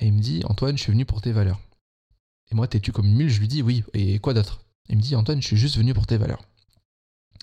Et 0.00 0.06
il 0.06 0.12
me 0.12 0.20
dit, 0.20 0.42
Antoine, 0.44 0.76
je 0.76 0.82
suis 0.82 0.92
venu 0.92 1.06
pour 1.06 1.22
tes 1.22 1.32
valeurs. 1.32 1.58
Et 2.50 2.54
moi, 2.54 2.66
t'es-tu 2.66 2.92
comme 2.92 3.06
une 3.06 3.16
mule 3.16 3.30
Je 3.30 3.40
lui 3.40 3.48
dis 3.48 3.62
oui. 3.62 3.84
Et 3.94 4.18
quoi 4.18 4.34
d'autre? 4.34 4.60
Il 4.88 4.96
me 4.96 5.02
dit 5.02 5.14
Antoine, 5.16 5.40
je 5.42 5.46
suis 5.46 5.56
juste 5.56 5.76
venu 5.76 5.94
pour 5.94 6.06
tes 6.06 6.16
valeurs. 6.16 6.42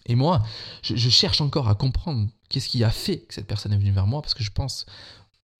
Et 0.08 0.16
moi, 0.16 0.44
je, 0.84 1.10
cherche 1.10 1.42
encore 1.42 1.68
à 1.68 1.76
comprendre 1.76 2.30
qu'est-ce 2.50 2.70
qui 2.70 2.84
a 2.84 2.92
fait 2.92 3.20
que 3.22 3.34
cette 3.34 3.48
personne 3.48 3.74
est 3.74 3.78
venue 3.78 3.92
vers 3.92 4.06
moi 4.06 4.22
parce 4.22 4.36
que 4.36 4.44
je 4.44 4.52
pense 4.52 4.86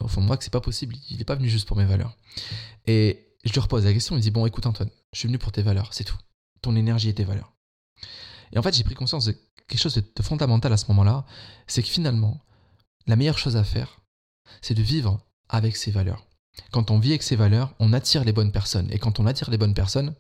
au 0.04 0.08
fond 0.08 0.22
de 0.22 0.28
moi 0.28 0.38
que 0.38 0.44
c'est 0.44 0.54
pas 0.54 0.62
possible. 0.62 0.96
Il 1.10 1.18
n'est 1.18 1.24
pas 1.24 1.36
venu 1.36 1.50
juste 1.50 1.68
pour 1.68 1.78
mes 1.78 1.86
valeurs. 1.86 2.16
Et 2.86 3.28
je 3.44 3.52
lui 3.52 3.60
repose 3.60 3.86
la 3.86 3.94
question. 3.94 4.16
Il 4.16 4.20
me 4.20 4.22
dit 4.22 4.32
bon, 4.32 4.46
écoute 4.46 4.66
Antoine, 4.66 4.90
je 5.14 5.20
suis 5.20 5.28
venu 5.28 5.40
pour 5.40 5.52
tes 5.52 5.64
valeurs, 5.64 5.94
c'est 5.94 6.04
tout. 6.04 6.18
Ton 6.62 6.76
énergie 6.76 7.10
et 7.10 7.14
tes 7.14 7.24
valeurs. 7.24 7.54
Et 8.52 8.60
en 8.60 8.62
fait, 8.62 8.76
j'ai 8.76 8.84
pris 8.84 8.96
conscience 8.96 9.26
de 9.26 9.36
quelque 9.68 9.82
chose 9.82 9.96
de 9.96 10.24
fondamental 10.24 10.72
à 10.74 10.78
ce 10.78 10.88
moment-là, 10.90 11.26
c'est 11.68 11.82
que 11.82 11.90
finalement, 11.90 12.40
la 13.08 13.16
meilleure 13.16 13.38
chose 13.38 13.56
à 13.56 13.64
faire, 13.64 14.02
c'est 14.62 14.76
de 14.76 14.84
vivre 14.84 15.20
avec 15.50 15.76
ses 15.76 15.92
valeurs. 15.92 16.28
Quand 16.72 16.92
on 16.92 17.00
vit 17.00 17.12
avec 17.12 17.24
ses 17.24 17.36
valeurs, 17.36 17.74
on 17.80 17.94
attire 17.94 18.24
les 18.24 18.32
bonnes 18.32 18.52
personnes. 18.52 18.90
Et 18.92 19.00
quand 19.00 19.20
on 19.20 19.26
attire 19.26 19.50
les 19.50 19.58
bonnes 19.58 19.74
personnes, 19.74 20.14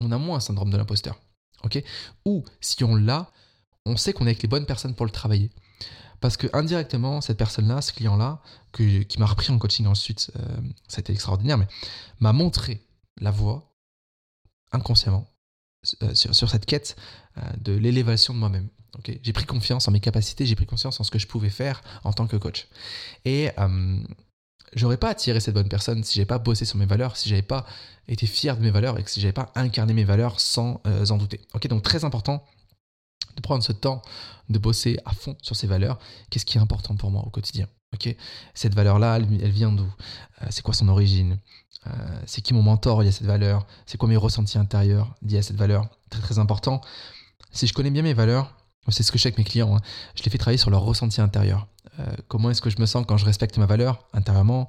on 0.00 0.12
a 0.12 0.18
moins 0.18 0.36
un 0.36 0.40
syndrome 0.40 0.70
de 0.70 0.76
l'imposteur. 0.76 1.20
ok? 1.64 1.82
Ou 2.24 2.44
si 2.60 2.82
on 2.84 2.94
l'a, 2.94 3.30
on 3.86 3.96
sait 3.96 4.12
qu'on 4.12 4.26
est 4.26 4.30
avec 4.30 4.42
les 4.42 4.48
bonnes 4.48 4.66
personnes 4.66 4.94
pour 4.94 5.06
le 5.06 5.12
travailler. 5.12 5.50
Parce 6.20 6.36
que 6.36 6.46
indirectement, 6.52 7.20
cette 7.20 7.38
personne-là, 7.38 7.80
ce 7.80 7.92
client-là, 7.92 8.40
qui 8.72 9.16
m'a 9.18 9.26
repris 9.26 9.50
en 9.50 9.58
coaching 9.58 9.86
ensuite, 9.86 10.30
euh, 10.36 10.98
été 10.98 11.12
extraordinaire, 11.12 11.56
mais 11.56 11.66
m'a 12.20 12.32
montré 12.32 12.86
la 13.20 13.30
voie 13.30 13.74
inconsciemment 14.72 15.26
euh, 16.02 16.14
sur, 16.14 16.50
cette 16.50 16.66
quête 16.66 16.96
euh, 17.38 17.40
de 17.58 17.72
l'élévation 17.72 18.34
de 18.34 18.38
moi-même. 18.38 18.68
j'ai 19.06 19.32
pris 19.32 19.46
confiance 19.46 19.88
en 19.88 19.92
mes 19.92 20.00
capacités, 20.00 20.44
j'ai 20.44 20.56
pris 20.56 20.66
confiance 20.66 21.00
en 21.00 21.04
ce 21.04 21.10
que 21.10 21.18
je 21.18 21.26
pouvais 21.26 21.48
faire 21.48 21.82
en 22.04 22.12
tant 22.12 22.26
que 22.26 22.36
coach. 22.36 22.68
Et 23.24 23.50
j'aurais 24.74 24.96
pas 24.96 25.10
attiré 25.10 25.40
cette 25.40 25.54
bonne 25.54 25.68
personne 25.68 26.04
si 26.04 26.14
j'avais 26.14 26.26
pas 26.26 26.38
bossé 26.38 26.64
sur 26.64 26.78
mes 26.78 26.86
valeurs, 26.86 27.16
si 27.16 27.28
j'avais 27.28 27.42
pas 27.42 27.66
été 28.08 28.26
fier 28.26 28.56
de 28.56 28.62
mes 28.62 28.70
valeurs 28.70 28.98
et 28.98 29.02
que 29.02 29.10
si 29.10 29.20
j'avais 29.20 29.32
pas 29.32 29.52
incarné 29.54 29.92
mes 29.92 30.04
valeurs 30.04 30.40
sans 30.40 30.80
euh, 30.86 31.06
en 31.06 31.16
douter. 31.16 31.40
Ok, 31.54 31.66
donc 31.68 31.82
très 31.82 32.04
important 32.04 32.44
de 33.36 33.40
prendre 33.40 33.62
ce 33.62 33.72
temps 33.72 34.02
de 34.48 34.58
bosser 34.58 34.98
à 35.04 35.12
fond 35.12 35.36
sur 35.42 35.56
ces 35.56 35.66
valeurs. 35.66 35.98
Qu'est-ce 36.30 36.44
qui 36.44 36.58
est 36.58 36.60
important 36.60 36.96
pour 36.96 37.10
moi 37.10 37.22
au 37.24 37.30
quotidien? 37.30 37.68
Ok, 37.92 38.14
cette 38.54 38.74
valeur-là, 38.74 39.16
elle, 39.16 39.50
vient 39.50 39.72
d'où? 39.72 39.92
Euh, 40.42 40.46
C'est 40.50 40.62
quoi 40.62 40.74
son 40.74 40.88
origine? 40.88 41.38
Euh, 41.86 41.90
C'est 42.26 42.40
qui 42.40 42.54
mon 42.54 42.62
mentor 42.62 43.02
lié 43.02 43.08
à 43.08 43.12
cette 43.12 43.26
valeur? 43.26 43.66
C'est 43.86 43.98
quoi 43.98 44.08
mes 44.08 44.16
ressentis 44.16 44.58
intérieurs 44.58 45.14
liés 45.22 45.38
à 45.38 45.42
cette 45.42 45.56
valeur? 45.56 45.88
Très 46.10 46.20
très 46.20 46.38
important. 46.38 46.80
Si 47.52 47.66
je 47.66 47.72
connais 47.72 47.90
bien 47.90 48.02
mes 48.02 48.14
valeurs, 48.14 48.54
c'est 48.88 49.02
ce 49.02 49.12
que 49.12 49.18
je 49.18 49.22
fais 49.22 49.28
avec 49.28 49.38
mes 49.38 49.44
clients, 49.44 49.76
hein. 49.76 49.80
je 50.16 50.22
les 50.22 50.30
fais 50.30 50.38
travailler 50.38 50.58
sur 50.58 50.70
leur 50.70 50.82
ressenti 50.82 51.20
intérieur. 51.20 51.68
Euh, 51.98 52.04
comment 52.28 52.50
est-ce 52.50 52.62
que 52.62 52.70
je 52.70 52.78
me 52.78 52.86
sens 52.86 53.04
quand 53.06 53.16
je 53.16 53.24
respecte 53.24 53.58
ma 53.58 53.66
valeur 53.66 54.06
intérieurement? 54.12 54.68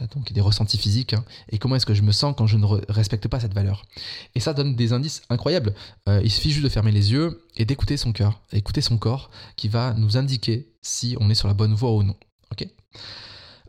Euh, 0.00 0.06
donc 0.14 0.32
des 0.32 0.40
ressentis 0.40 0.76
physiques, 0.76 1.14
hein. 1.14 1.24
et 1.48 1.58
comment 1.58 1.76
est-ce 1.76 1.86
que 1.86 1.94
je 1.94 2.02
me 2.02 2.12
sens 2.12 2.34
quand 2.36 2.46
je 2.46 2.58
ne 2.58 2.66
respecte 2.66 3.28
pas 3.28 3.40
cette 3.40 3.54
valeur? 3.54 3.86
Et 4.34 4.40
ça 4.40 4.52
donne 4.52 4.76
des 4.76 4.92
indices 4.92 5.22
incroyables. 5.30 5.74
Euh, 6.08 6.20
il 6.22 6.30
suffit 6.30 6.50
juste 6.50 6.64
de 6.64 6.68
fermer 6.68 6.92
les 6.92 7.12
yeux 7.12 7.42
et 7.56 7.64
d'écouter 7.64 7.96
son 7.96 8.12
cœur, 8.12 8.42
écouter 8.52 8.82
son 8.82 8.98
corps, 8.98 9.30
qui 9.56 9.68
va 9.68 9.94
nous 9.94 10.16
indiquer 10.16 10.68
si 10.82 11.16
on 11.20 11.30
est 11.30 11.34
sur 11.34 11.48
la 11.48 11.54
bonne 11.54 11.74
voie 11.74 11.92
ou 11.94 12.02
non. 12.02 12.16
Ok? 12.52 12.68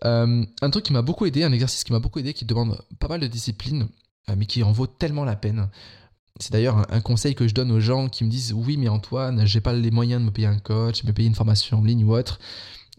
Un 0.03 0.69
truc 0.69 0.85
qui 0.85 0.93
m'a 0.93 1.01
beaucoup 1.01 1.25
aidé, 1.25 1.43
un 1.43 1.51
exercice 1.51 1.83
qui 1.83 1.91
m'a 1.91 1.99
beaucoup 1.99 2.19
aidé, 2.19 2.33
qui 2.33 2.45
demande 2.45 2.79
pas 2.99 3.07
mal 3.07 3.19
de 3.19 3.27
discipline, 3.27 3.87
mais 4.35 4.45
qui 4.45 4.61
en 4.63 4.71
vaut 4.71 4.85
tellement 4.87 5.25
la 5.25 5.35
peine. 5.35 5.69
C'est 6.39 6.51
d'ailleurs 6.51 6.85
un, 6.91 7.01
conseil 7.01 7.35
que 7.35 7.47
je 7.47 7.53
donne 7.53 7.71
aux 7.71 7.79
gens 7.79 8.09
qui 8.09 8.23
me 8.23 8.29
disent 8.29 8.53
oui 8.53 8.77
mais 8.77 8.89
Antoine, 8.89 9.45
j'ai 9.45 9.61
pas 9.61 9.73
les 9.73 9.91
moyens 9.91 10.21
de 10.21 10.25
me 10.25 10.31
payer 10.31 10.47
un 10.47 10.59
coach, 10.59 11.03
me 11.03 11.11
payer 11.11 11.27
une 11.27 11.35
formation 11.35 11.79
en 11.79 11.83
ligne 11.83 12.03
ou 12.03 12.15
autre. 12.15 12.39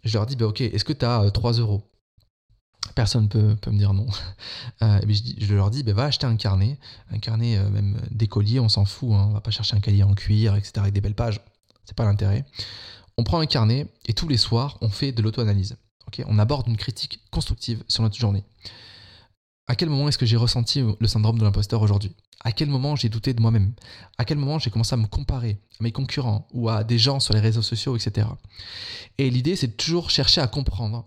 Je 0.05 0.15
leur 0.15 0.27
dis 0.27 0.37
bah 0.37 0.47
ok, 0.47 0.61
est-ce 0.61 0.85
que 0.85 0.93
tu 0.93 1.05
as 1.05 1.31
3 1.31 1.53
euros? 1.55 1.83
Personne 2.95 3.25
ne 3.25 3.29
peut, 3.29 3.57
peut, 3.61 3.71
me 3.71 3.79
dire 3.79 3.93
non. 3.93 4.07
Euh, 4.83 5.01
je, 5.09 5.55
leur 5.55 5.71
dis, 5.71 5.83
bah, 5.83 5.93
va 5.93 6.05
acheter 6.05 6.27
un 6.27 6.37
carnet, 6.37 6.79
un 7.11 7.19
carnet 7.19 7.57
euh, 7.57 7.69
même 7.69 7.97
d'écolier, 8.13 8.61
on 8.61 8.69
s'en 8.69 8.85
fout, 8.85 9.11
hein, 9.13 9.27
on 9.29 9.33
va 9.33 9.41
pas 9.41 9.51
chercher 9.51 9.77
un 9.77 9.81
cahier 9.81 10.05
en 10.05 10.15
cuir, 10.15 10.55
etc., 10.55 10.75
avec 10.77 10.95
des 10.95 11.01
belles 11.01 11.17
pages, 11.17 11.41
c'est 11.85 11.97
pas 11.97 12.05
l'intérêt. 12.05 12.45
On 13.17 13.25
prend 13.25 13.41
un 13.41 13.47
carnet 13.47 13.89
et 14.07 14.15
tous 14.15 14.29
les 14.29 14.37
soirs, 14.37 14.79
on 14.81 14.89
fait 14.89 15.11
de 15.11 15.21
l'auto-analyse. 15.21 15.77
on 16.27 16.39
aborde 16.39 16.69
une 16.69 16.77
critique 16.77 17.21
constructive 17.33 17.83
sur 17.89 18.05
notre 18.05 18.17
journée. 18.17 18.45
À 19.71 19.75
quel 19.75 19.91
moment 19.91 20.09
est-ce 20.09 20.17
que 20.17 20.25
j'ai 20.25 20.39
ressenti 20.39 20.83
le 20.99 21.07
syndrome 21.07 21.39
de 21.39 21.45
l'imposteur 21.45 21.83
aujourd'hui? 21.83 22.13
À 22.43 22.53
quel 22.53 22.69
moment 22.69 22.97
j'ai 22.97 23.11
douté 23.11 23.35
de 23.35 23.41
moi-même? 23.43 23.75
À 24.17 24.25
quel 24.25 24.39
moment 24.39 24.59
j'ai 24.59 24.71
commencé 24.71 24.95
à 24.95 24.97
me 24.97 25.07
comparer 25.07 25.61
à 25.79 25.83
mes 25.83 25.93
concurrents 25.93 26.49
ou 26.55 26.71
à 26.71 26.85
des 26.85 26.99
gens 26.99 27.21
sur 27.21 27.35
les 27.35 27.41
réseaux 27.41 27.63
sociaux, 27.63 27.95
etc. 27.95 28.27
Et 29.19 29.29
l'idée, 29.29 29.57
c'est 29.57 29.77
toujours 29.77 30.09
chercher 30.09 30.41
à 30.41 30.47
comprendre 30.47 31.07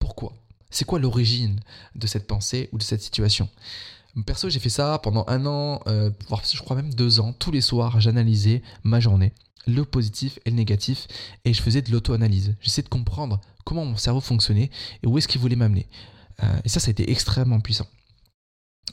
pourquoi. 0.00 0.32
C'est 0.68 0.84
quoi 0.84 0.98
l'origine 0.98 1.60
de 1.94 2.06
cette 2.08 2.26
pensée 2.26 2.68
ou 2.72 2.78
de 2.78 2.82
cette 2.82 3.02
situation? 3.02 3.48
Perso, 4.26 4.50
j'ai 4.50 4.58
fait 4.58 4.68
ça 4.68 4.98
pendant 4.98 5.24
un 5.28 5.46
an, 5.46 5.80
euh, 5.86 6.10
voire 6.28 6.42
je 6.44 6.60
crois 6.60 6.74
même 6.74 6.92
deux 6.92 7.20
ans. 7.20 7.32
Tous 7.32 7.52
les 7.52 7.60
soirs, 7.60 8.00
j'analysais 8.00 8.62
ma 8.82 8.98
journée, 8.98 9.32
le 9.66 9.84
positif 9.84 10.40
et 10.44 10.50
le 10.50 10.56
négatif, 10.56 11.06
et 11.44 11.54
je 11.54 11.62
faisais 11.62 11.82
de 11.82 11.92
l'auto-analyse. 11.92 12.56
J'essayais 12.60 12.82
de 12.82 12.88
comprendre 12.88 13.40
comment 13.64 13.84
mon 13.84 13.96
cerveau 13.96 14.20
fonctionnait 14.20 14.70
et 15.02 15.06
où 15.06 15.16
est-ce 15.18 15.28
qu'il 15.28 15.40
voulait 15.40 15.56
m'amener. 15.56 15.86
Euh, 16.42 16.60
et 16.64 16.68
ça, 16.68 16.80
ça 16.80 16.88
a 16.88 16.90
été 16.90 17.10
extrêmement 17.10 17.60
puissant. 17.60 17.86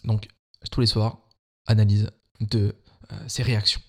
Donc, 0.04 0.28
tous 0.72 0.82
les 0.82 0.88
soirs, 0.88 1.20
analyse 1.68 2.10
de 2.40 2.76
euh, 3.12 3.28
ces 3.28 3.44
réactions. 3.44 3.82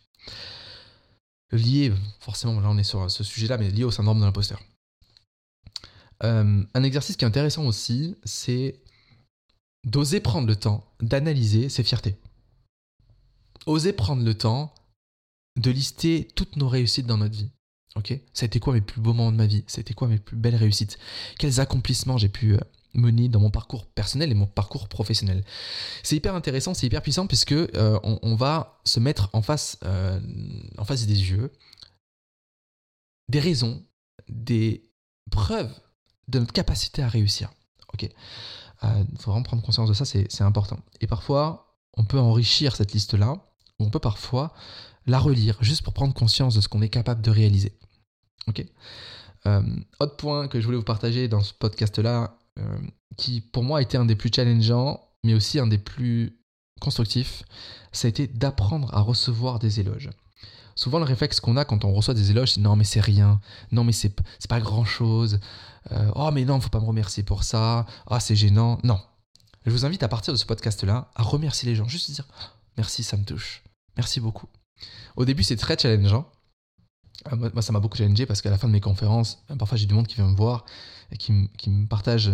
Lié, 1.52 1.92
forcément, 2.20 2.60
là 2.60 2.68
on 2.70 2.78
est 2.78 2.84
sur 2.84 3.10
ce 3.10 3.24
sujet-là, 3.24 3.58
mais 3.58 3.70
lié 3.70 3.84
au 3.84 3.90
syndrome 3.90 4.20
de 4.20 4.24
l'imposteur. 4.24 4.62
Euh, 6.22 6.62
un 6.74 6.82
exercice 6.82 7.16
qui 7.16 7.24
est 7.24 7.28
intéressant 7.28 7.66
aussi, 7.66 8.16
c'est 8.24 8.80
d'oser 9.84 10.20
prendre 10.20 10.46
le 10.46 10.56
temps 10.56 10.84
d'analyser 11.00 11.68
ses 11.68 11.82
fiertés. 11.82 12.16
Oser 13.66 13.92
prendre 13.92 14.22
le 14.22 14.34
temps 14.34 14.74
de 15.58 15.70
lister 15.70 16.28
toutes 16.36 16.56
nos 16.56 16.68
réussites 16.68 17.06
dans 17.06 17.18
notre 17.18 17.36
vie. 17.36 17.50
Ok? 17.96 18.18
Ça 18.32 18.44
a 18.44 18.46
été 18.46 18.60
quoi 18.60 18.74
mes 18.74 18.80
plus 18.80 19.00
beaux 19.00 19.12
moments 19.12 19.32
de 19.32 19.36
ma 19.36 19.46
vie? 19.46 19.64
Ça 19.66 19.78
a 19.78 19.80
été 19.80 19.94
quoi 19.94 20.08
mes 20.08 20.18
plus 20.18 20.36
belles 20.36 20.56
réussites? 20.56 20.98
Quels 21.38 21.58
accomplissements 21.58 22.18
j'ai 22.18 22.28
pu 22.28 22.56
mener 22.94 23.28
dans 23.28 23.40
mon 23.40 23.50
parcours 23.50 23.86
personnel 23.86 24.30
et 24.30 24.34
mon 24.34 24.46
parcours 24.46 24.88
professionnel. 24.88 25.44
C'est 26.02 26.16
hyper 26.16 26.34
intéressant, 26.34 26.74
c'est 26.74 26.86
hyper 26.86 27.02
puissant 27.02 27.26
puisque 27.26 27.52
euh, 27.52 27.98
on, 28.02 28.34
va 28.34 28.80
se 28.84 29.00
mettre 29.00 29.30
en 29.32 29.42
face, 29.42 29.78
euh, 29.84 30.20
en 30.78 30.84
face 30.84 31.06
des 31.06 31.30
yeux 31.30 31.52
des 33.28 33.40
raisons, 33.40 33.80
des 34.28 34.90
preuves 35.30 35.72
de 36.26 36.40
notre 36.40 36.52
capacité 36.52 37.00
à 37.00 37.08
réussir. 37.08 37.52
Ok, 37.94 38.02
il 38.02 38.10
euh, 38.84 39.04
faut 39.20 39.30
vraiment 39.30 39.44
prendre 39.44 39.62
conscience 39.62 39.88
de 39.88 39.94
ça, 39.94 40.04
c'est 40.04 40.42
important. 40.42 40.80
Et 41.00 41.06
parfois, 41.06 41.76
on 41.96 42.04
peut 42.04 42.18
enrichir 42.18 42.74
cette 42.74 42.92
liste-là, 42.92 43.34
ou 43.78 43.84
on 43.84 43.90
peut 43.90 44.00
parfois 44.00 44.52
la 45.06 45.20
relire 45.20 45.56
juste 45.60 45.82
pour 45.82 45.92
prendre 45.92 46.12
conscience 46.12 46.56
de 46.56 46.60
ce 46.60 46.68
qu'on 46.68 46.82
est 46.82 46.88
capable 46.88 47.22
de 47.22 47.30
réaliser. 47.30 47.78
Ok. 48.48 48.64
autre 50.00 50.16
point 50.16 50.48
que 50.48 50.60
je 50.60 50.66
voulais 50.66 50.78
vous 50.78 50.82
partager 50.82 51.28
dans 51.28 51.40
ce 51.40 51.54
podcast-là, 51.54 52.36
qui 53.16 53.40
pour 53.40 53.62
moi 53.62 53.78
a 53.78 53.82
été 53.82 53.96
un 53.96 54.04
des 54.04 54.16
plus 54.16 54.30
challengeants, 54.34 55.00
mais 55.24 55.34
aussi 55.34 55.58
un 55.58 55.66
des 55.66 55.78
plus 55.78 56.40
constructifs, 56.80 57.42
ça 57.92 58.06
a 58.06 58.08
été 58.08 58.26
d'apprendre 58.26 58.92
à 58.94 59.00
recevoir 59.00 59.58
des 59.58 59.80
éloges. 59.80 60.10
Souvent, 60.74 60.98
le 60.98 61.04
réflexe 61.04 61.40
qu'on 61.40 61.56
a 61.56 61.64
quand 61.64 61.84
on 61.84 61.92
reçoit 61.92 62.14
des 62.14 62.30
éloges, 62.30 62.52
c'est 62.52 62.60
non, 62.60 62.74
mais 62.74 62.84
c'est 62.84 63.00
rien, 63.00 63.40
non, 63.70 63.84
mais 63.84 63.92
c'est 63.92 64.14
pas 64.48 64.60
grand 64.60 64.84
chose, 64.84 65.38
euh, 65.92 66.10
oh, 66.14 66.30
mais 66.32 66.44
non, 66.44 66.60
faut 66.60 66.70
pas 66.70 66.80
me 66.80 66.86
remercier 66.86 67.22
pour 67.22 67.44
ça, 67.44 67.80
ah, 67.80 67.86
oh, 68.12 68.16
c'est 68.18 68.36
gênant. 68.36 68.78
Non. 68.82 68.98
Je 69.66 69.70
vous 69.70 69.84
invite 69.84 70.02
à 70.02 70.08
partir 70.08 70.32
de 70.32 70.38
ce 70.38 70.46
podcast-là 70.46 71.10
à 71.14 71.22
remercier 71.22 71.68
les 71.68 71.76
gens, 71.76 71.86
juste 71.86 72.10
dire 72.10 72.26
merci, 72.78 73.02
ça 73.02 73.18
me 73.18 73.24
touche, 73.24 73.62
merci 73.96 74.20
beaucoup. 74.20 74.46
Au 75.16 75.26
début, 75.26 75.42
c'est 75.42 75.56
très 75.56 75.78
challengeant. 75.78 76.26
Euh, 77.30 77.36
moi, 77.36 77.60
ça 77.60 77.72
m'a 77.72 77.80
beaucoup 77.80 77.98
challengé 77.98 78.24
parce 78.24 78.40
qu'à 78.40 78.48
la 78.48 78.56
fin 78.56 78.66
de 78.66 78.72
mes 78.72 78.80
conférences, 78.80 79.42
parfois 79.58 79.76
j'ai 79.76 79.84
du 79.84 79.92
monde 79.92 80.06
qui 80.06 80.14
vient 80.14 80.28
me 80.28 80.36
voir 80.36 80.64
qui, 81.18 81.32
me 81.32 81.86
partagent 81.86 82.32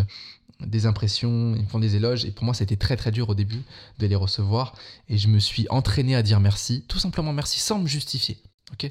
des 0.61 0.87
impressions, 0.87 1.54
ils 1.54 1.62
me 1.62 1.68
font 1.68 1.78
des 1.78 1.97
éloges. 1.97 2.25
Et 2.25 2.30
pour 2.30 2.45
moi, 2.45 2.54
ça 2.54 2.62
a 2.62 2.64
été 2.64 2.76
très 2.76 2.97
très 2.97 3.11
dur 3.11 3.28
au 3.28 3.35
début 3.35 3.62
de 3.99 4.06
les 4.06 4.16
recevoir. 4.16 4.75
Et 5.09 5.18
je 5.18 5.28
me 5.28 5.38
suis 5.38 5.66
entraîné 5.71 6.14
à 6.14 6.23
dire 6.23 6.40
merci, 6.40 6.85
tout 6.88 6.99
simplement 6.99 7.33
merci, 7.33 7.61
sans 7.61 7.78
me 7.78 7.87
justifier. 7.87 8.38
ok? 8.73 8.90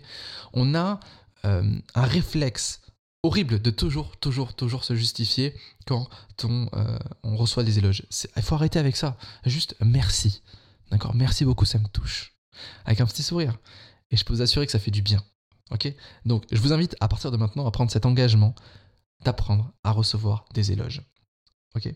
On 0.54 0.76
a 0.76 1.00
euh, 1.46 1.80
un 1.96 2.04
réflexe 2.06 2.82
horrible 3.24 3.60
de 3.60 3.72
toujours, 3.72 4.16
toujours, 4.18 4.54
toujours 4.54 4.84
se 4.84 4.96
justifier 4.96 5.56
quand 5.86 6.08
on, 6.44 6.70
euh, 6.74 6.98
on 7.24 7.36
reçoit 7.36 7.64
des 7.64 7.80
éloges. 7.80 8.04
Il 8.36 8.44
faut 8.44 8.56
arrêter 8.56 8.80
avec 8.80 8.96
ça. 8.96 9.18
Juste 9.46 9.76
merci. 9.84 10.44
D'accord? 10.92 11.16
Merci 11.16 11.46
beaucoup, 11.46 11.66
ça 11.66 11.80
me 11.80 11.88
touche. 11.88 12.36
Avec 12.86 13.02
un 13.02 13.06
petit 13.06 13.24
sourire. 13.24 13.58
Et 14.12 14.18
je 14.18 14.24
peux 14.24 14.34
vous 14.34 14.42
assurer 14.42 14.66
que 14.66 14.72
ça 14.72 14.80
fait 14.80 14.92
du 14.92 15.02
bien. 15.02 15.24
Ok? 15.72 15.92
Donc, 16.26 16.46
je 16.52 16.60
vous 16.60 16.74
invite 16.74 16.96
à 17.00 17.08
partir 17.08 17.32
de 17.32 17.38
maintenant 17.38 17.66
à 17.66 17.72
prendre 17.72 17.92
cet 17.92 18.06
engagement 18.06 18.54
d'apprendre 19.24 19.74
à 19.84 19.92
recevoir 19.92 20.46
des 20.54 20.72
éloges. 20.72 21.02
Ok 21.76 21.90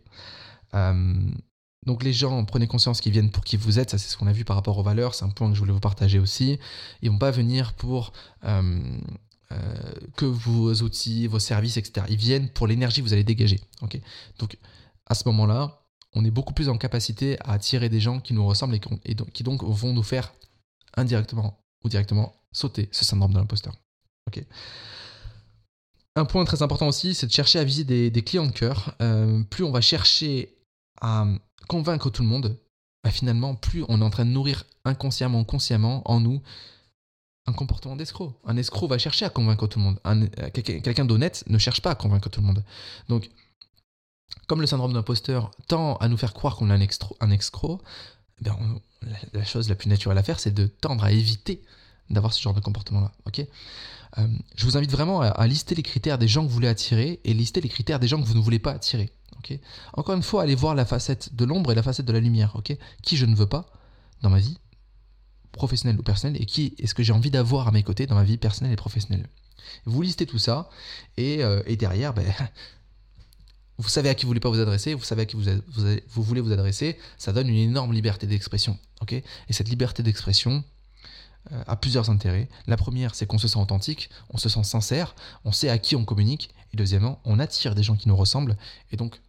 euh, 0.76 1.32
donc 1.86 2.04
les 2.04 2.14
gens, 2.14 2.44
prenez 2.46 2.68
conscience 2.68 3.00
qu'ils 3.00 3.14
viennent 3.14 3.32
pour 3.32 3.44
qui 3.44 3.58
vous 3.58 3.80
êtes, 3.80 3.90
ça 3.90 3.98
c'est 3.98 4.10
ce 4.10 4.18
qu'on 4.18 4.28
a 4.28 4.34
vu 4.34 4.44
par 4.44 4.56
rapport 4.56 4.78
aux 4.78 4.84
valeurs, 4.84 5.16
c'est 5.16 5.24
un 5.24 5.30
point 5.30 5.48
que 5.48 5.56
je 5.56 5.60
voulais 5.60 5.72
vous 5.72 5.80
partager 5.80 6.20
aussi. 6.20 6.60
Ils 7.02 7.10
vont 7.10 7.18
pas 7.18 7.32
venir 7.32 7.74
pour 7.74 8.12
euh, 8.44 9.00
euh, 9.52 9.94
que 10.16 10.26
vos 10.26 10.74
outils, 10.74 11.28
vos 11.28 11.40
services, 11.40 11.78
etc. 11.78 12.06
Ils 12.10 12.18
viennent 12.18 12.50
pour 12.50 12.68
l'énergie 12.68 13.02
que 13.02 13.08
vous 13.08 13.14
allez 13.14 13.24
dégager. 13.24 13.62
ok 13.82 14.00
donc 14.40 14.58
à 15.06 15.16
ce 15.16 15.28
moment-là, 15.30 15.82
on 16.14 16.24
est 16.26 16.32
beaucoup 16.32 16.54
plus 16.54 16.70
en 16.70 16.78
capacité 16.78 17.40
à 17.40 17.54
attirer 17.54 17.90
des 17.90 18.00
gens 18.00 18.20
qui 18.20 18.34
nous 18.34 18.46
ressemblent 18.46 18.76
et, 18.76 19.16
qui 19.34 19.44
donc 19.44 19.64
vont 19.64 19.94
nous 19.94 20.04
faire 20.04 20.34
indirectement 20.98 21.64
ou 21.84 21.90
directement 21.90 22.36
sauter 22.52 22.90
ce 22.92 23.06
syndrome 23.06 23.34
de 23.34 23.40
l'imposteur. 23.40 23.74
ok 24.28 24.44
un 26.16 26.26
point 26.26 26.44
très 26.46 26.62
important 26.62 26.88
aussi, 26.88 27.14
c'est 27.14 27.28
de 27.28 27.32
chercher 27.32 27.60
à 27.60 27.64
viser 27.64 27.84
des, 27.84 28.24
clients 28.24 28.46
de 28.46 28.52
cœur. 28.52 28.96
Euh, 29.02 29.44
plus 29.44 29.64
on 29.64 29.72
va 29.72 29.82
chercher 29.82 30.56
à 31.02 31.26
convaincre 31.68 32.10
tout 32.10 32.24
le 32.24 32.28
monde, 32.28 32.58
bah, 33.04 33.12
finalement, 33.12 33.56
plus 33.56 33.86
on 33.88 34.02
est 34.02 34.04
en 34.04 34.10
train 34.10 34.26
de 34.26 34.32
nourrir 34.32 34.66
inconsciemment, 34.86 35.44
consciemment 35.44 36.02
en 36.10 36.20
nous 36.20 36.42
un 37.46 37.54
comportement 37.54 37.96
d'escroc. 37.96 38.34
Un 38.46 38.58
escroc 38.58 38.88
va 38.88 38.98
chercher 38.98 39.26
à 39.26 39.30
convaincre 39.30 39.68
tout 39.68 39.80
le 39.80 39.86
monde. 39.86 40.00
Euh, 40.06 40.50
quelqu'un 40.52 41.06
d'honnête 41.06 41.44
ne 41.48 41.58
cherche 41.58 41.82
pas 41.82 41.92
à 41.92 41.96
convaincre 41.96 42.30
tout 42.30 42.42
le 42.42 42.48
monde. 42.48 42.64
Donc, 43.08 43.30
comme 44.48 44.62
le 44.62 44.68
syndrome 44.68 44.94
d'imposteur 44.94 45.52
tend 45.68 45.96
à 45.98 46.08
nous 46.08 46.18
faire 46.18 46.34
croire 46.34 46.56
qu'on 46.56 46.70
est 46.70 46.74
un, 47.20 47.32
escroc, 47.32 47.82
eh 48.46 48.50
la, 49.34 49.44
chose 49.46 49.70
la 49.70 49.76
plus 49.76 49.90
naturelle 49.90 50.18
à 50.18 50.24
faire, 50.24 50.40
c'est 50.40 50.54
de 50.54 50.68
tendre 50.68 51.04
à 51.04 51.12
éviter 51.12 51.64
d'avoir 52.10 52.34
ce 52.34 52.42
genre 52.42 52.54
de 52.54 52.60
comportement-là. 52.60 53.12
ok? 53.26 53.46
Euh, 54.18 54.28
je 54.56 54.66
vous 54.66 54.76
invite 54.76 54.92
vraiment 54.92 55.22
à, 55.22 55.48
lister 55.48 55.76
les 55.76 55.84
critères 55.84 56.18
des 56.18 56.28
gens 56.28 56.44
que 56.44 56.48
vous 56.48 56.54
voulez 56.54 56.68
attirer 56.68 57.20
et 57.24 57.34
lister 57.34 57.62
les 57.62 57.70
critères 57.70 58.00
des 58.00 58.08
gens 58.08 58.20
que 58.22 58.28
vous 58.28 58.34
ne 58.34 58.42
voulez 58.42 58.60
pas 58.60 58.72
attirer. 58.72 59.12
ok? 59.38 59.58
Encore 59.94 60.16
une 60.16 60.24
fois, 60.24 60.44
allez 60.44 60.56
voir 60.56 60.76
la 60.76 60.86
facette 60.86 61.36
de 61.36 61.46
l'ombre 61.46 61.72
et 61.72 61.76
la 61.76 61.84
facette 61.84 62.06
de 62.06 62.14
la 62.14 62.20
lumière. 62.20 62.56
ok? 62.56 62.76
Qui 63.04 63.18
je 63.18 63.26
ne 63.26 63.36
veux 63.36 63.46
pas 63.46 63.66
dans 64.22 64.30
ma 64.30 64.40
vie 64.40 64.58
professionnelle 65.52 66.00
ou 66.00 66.04
personnelle 66.04 66.42
et 66.42 66.46
qui 66.46 66.76
est-ce 66.78 66.94
que 66.94 67.04
j'ai 67.04 67.14
envie 67.14 67.32
d'avoir 67.32 67.68
à 67.68 67.72
mes 67.72 67.84
côtés 67.84 68.06
dans 68.06 68.16
ma 68.16 68.24
vie 68.24 68.38
personnelle 68.38 68.74
et 68.74 68.78
professionnelle? 68.78 69.28
Vous 69.86 70.02
listez 70.02 70.26
tout 70.26 70.40
ça 70.40 70.70
et, 71.18 71.44
euh, 71.44 71.62
derrière, 71.76 72.14
ben, 72.14 72.26
vous 73.78 73.90
savez 73.90 74.10
à 74.10 74.16
qui 74.16 74.26
vous 74.26 74.30
voulez 74.30 74.40
pas 74.40 74.50
vous 74.50 74.60
adresser, 74.60 74.94
vous 74.94 75.04
savez 75.04 75.24
à 75.24 75.26
qui 75.26 75.36
vous, 75.36 75.44
vous, 76.10 76.24
voulez 76.24 76.42
vous 76.42 76.52
adresser, 76.52 76.98
ça 77.18 77.32
donne 77.32 77.48
une 77.48 77.56
énorme 77.56 77.94
liberté 77.94 78.26
d'expression. 78.28 78.78
ok? 79.02 79.14
Et 79.14 79.24
cette 79.52 79.70
liberté 79.70 80.04
d'expression, 80.04 80.64
euh, 81.52 81.64
a 81.68 81.76
plusieurs 81.76 82.10
intérêts. 82.10 82.48
La 82.68 82.78
première, 82.78 83.16
c'est 83.16 83.26
qu'on 83.26 83.38
se 83.38 83.48
sent 83.48 83.60
authentique, 83.60 84.10
on 84.30 84.38
se 84.38 84.50
sent 84.50 84.64
sincère, 84.64 85.16
on 85.46 85.52
sait 85.52 85.70
à 85.70 85.78
qui 85.78 85.96
on 85.96 86.06
communique. 86.06 86.50
Et 86.74 86.78
deuxièmement, 86.78 87.20
on 87.26 87.40
attire 87.40 87.76
des 87.76 87.84
gens 87.84 87.96
qui 87.96 88.08
nous 88.08 88.16
ressemblent. 88.16 88.58
Et 88.92 88.98
donc, 88.98 89.22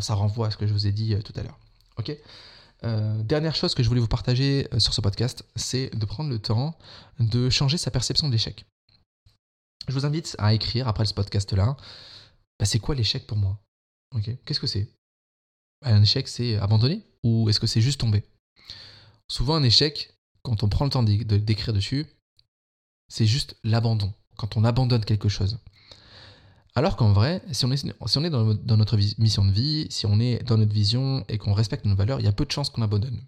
ça 0.00 0.14
renvoie 0.14 0.48
à 0.48 0.50
ce 0.50 0.56
que 0.56 0.66
je 0.66 0.72
vous 0.72 0.86
ai 0.86 0.92
dit 0.92 1.14
euh, 1.14 1.22
tout 1.22 1.32
à 1.36 1.42
l'heure. 1.42 1.58
Ok? 1.98 2.12
Euh, 2.84 3.22
dernière 3.22 3.54
chose 3.54 3.74
que 3.74 3.82
je 3.82 3.88
voulais 3.88 4.00
vous 4.00 4.08
partager 4.08 4.68
sur 4.78 4.92
ce 4.92 5.00
podcast, 5.00 5.44
c'est 5.54 5.94
de 5.96 6.04
prendre 6.04 6.30
le 6.30 6.40
temps 6.40 6.76
de 7.20 7.48
changer 7.48 7.78
sa 7.78 7.92
perception 7.92 8.26
de 8.26 8.32
l'échec. 8.32 8.66
je 9.86 9.92
vous 9.92 10.04
invite 10.04 10.34
à 10.38 10.52
écrire 10.52 10.88
après 10.88 11.06
ce 11.06 11.14
podcast-là, 11.14 11.76
bah, 12.58 12.66
c'est 12.66 12.80
quoi 12.80 12.96
l'échec 12.96 13.26
pour 13.26 13.36
moi? 13.36 13.60
Qu'est-ce 14.44 14.60
que 14.60 14.66
c'est? 14.66 14.88
Un 15.84 16.02
échec, 16.02 16.28
c'est 16.28 16.56
abandonner 16.56 17.02
ou 17.22 17.48
est-ce 17.48 17.60
que 17.60 17.66
c'est 17.66 17.80
juste 17.80 18.00
tomber? 18.00 18.24
Souvent, 19.28 19.54
un 19.54 19.62
échec, 19.62 20.11
quand 20.42 20.62
on 20.62 20.68
prend 20.68 20.84
le 20.84 20.90
temps 20.90 21.02
d'écrire 21.02 21.72
dessus, 21.72 22.06
c'est 23.08 23.26
juste 23.26 23.56
l'abandon, 23.64 24.12
quand 24.36 24.56
on 24.56 24.64
abandonne 24.64 25.04
quelque 25.04 25.28
chose. 25.28 25.58
Alors 26.74 26.96
qu'en 26.96 27.12
vrai, 27.12 27.42
si 27.52 27.66
on 27.66 27.70
est, 27.70 27.76
si 27.76 28.18
on 28.18 28.24
est 28.24 28.30
dans, 28.30 28.76
notre 28.76 28.96
mission 28.96 29.44
de 29.44 29.52
vie, 29.52 29.86
si 29.90 30.06
on 30.06 30.18
est 30.18 30.42
dans 30.44 30.56
notre 30.56 30.72
vision 30.72 31.24
et 31.28 31.36
qu'on 31.36 31.52
respecte 31.52 31.84
nos 31.84 31.94
valeurs, 31.94 32.20
il 32.20 32.24
y 32.24 32.28
a 32.28 32.32
peu 32.32 32.46
de 32.46 32.50
chances 32.50 32.70
qu'on 32.70 32.80
abandonne. 32.80 33.20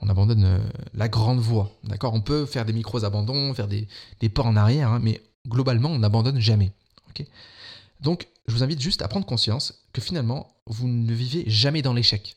On 0.00 0.08
abandonne 0.08 0.44
euh, 0.44 0.58
la 0.92 1.08
grande 1.08 1.38
voie, 1.38 1.70
d'accord? 1.84 2.14
On 2.14 2.20
peut 2.20 2.46
faire 2.46 2.64
des 2.64 2.72
micros 2.72 3.04
abandons, 3.04 3.54
faire 3.54 3.68
des, 3.68 3.86
pas 4.28 4.42
en 4.42 4.56
arrière, 4.56 4.90
hein, 4.90 4.98
mais 5.00 5.22
globalement, 5.46 5.90
on 5.90 6.00
n'abandonne 6.00 6.40
jamais. 6.40 6.72
Donc, 8.00 8.26
je 8.48 8.54
vous 8.54 8.64
invite 8.64 8.80
juste 8.80 9.02
à 9.02 9.08
prendre 9.08 9.24
conscience 9.24 9.86
que 9.92 10.00
finalement, 10.00 10.52
vous 10.66 10.88
ne 10.88 11.14
vivez 11.14 11.44
jamais 11.46 11.80
dans 11.80 11.94
l'échec, 11.94 12.36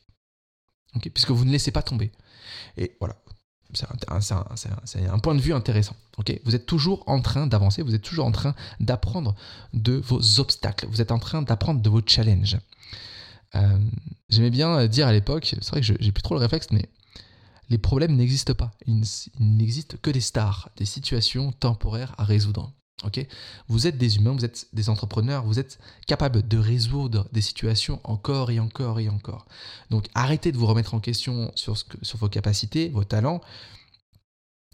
puisque 1.12 1.32
vous 1.32 1.44
ne 1.44 1.50
laissez 1.50 1.72
pas 1.72 1.82
tomber. 1.82 2.12
Et 2.76 2.96
voilà, 3.00 3.20
c'est 3.74 5.06
un, 5.06 5.18
point 5.18 5.34
de 5.34 5.40
vue 5.40 5.52
intéressant. 5.52 5.94
vous 6.44 6.54
êtes 6.54 6.66
toujours 6.66 7.04
en 7.06 7.20
train 7.20 7.46
d'avancer, 7.46 7.82
vous 7.82 7.94
êtes 7.94 8.02
toujours 8.02 8.26
en 8.26 8.32
train 8.32 8.54
d'apprendre 8.80 9.34
de 9.74 9.94
vos 9.94 10.40
obstacles, 10.40 10.86
vous 10.86 11.00
êtes 11.00 11.12
en 11.12 11.18
train 11.18 11.42
d'apprendre 11.42 11.80
de 11.80 11.90
vos 11.90 12.00
challenges. 12.04 12.58
Euh, 13.54 13.78
j'aimais 14.30 14.50
bien 14.50 14.86
dire 14.86 15.06
à 15.06 15.12
l'époque, 15.12 15.54
c'est 15.60 15.70
vrai 15.70 15.80
que 15.80 15.86
j'ai 15.86 16.12
plus 16.12 16.22
trop 16.22 16.34
le 16.34 16.40
réflexe, 16.40 16.68
mais 16.70 16.88
les 17.70 17.78
problèmes 17.78 18.16
n'existent 18.16 18.54
pas. 18.54 18.72
Il 18.86 19.02
n'existe 19.38 20.00
que 20.00 20.10
des 20.10 20.20
stars, 20.20 20.70
des 20.76 20.86
situations 20.86 21.52
temporaires 21.52 22.14
à 22.16 22.24
résoudre. 22.24 22.72
Vous 23.68 23.86
êtes 23.86 23.96
des 23.96 24.16
humains, 24.16 24.32
vous 24.32 24.44
êtes 24.44 24.66
des 24.72 24.88
entrepreneurs, 24.88 25.44
vous 25.44 25.58
êtes 25.58 25.78
capables 26.06 26.46
de 26.46 26.58
résoudre 26.58 27.28
des 27.32 27.40
situations 27.40 28.00
encore 28.04 28.50
et 28.50 28.60
encore 28.60 28.98
et 29.00 29.08
encore. 29.08 29.46
Donc 29.90 30.08
arrêtez 30.14 30.52
de 30.52 30.58
vous 30.58 30.66
remettre 30.66 30.94
en 30.94 31.00
question 31.00 31.52
sur, 31.54 31.76
vos 32.18 32.28
capacités, 32.28 32.88
vos 32.88 33.04
talents. 33.04 33.40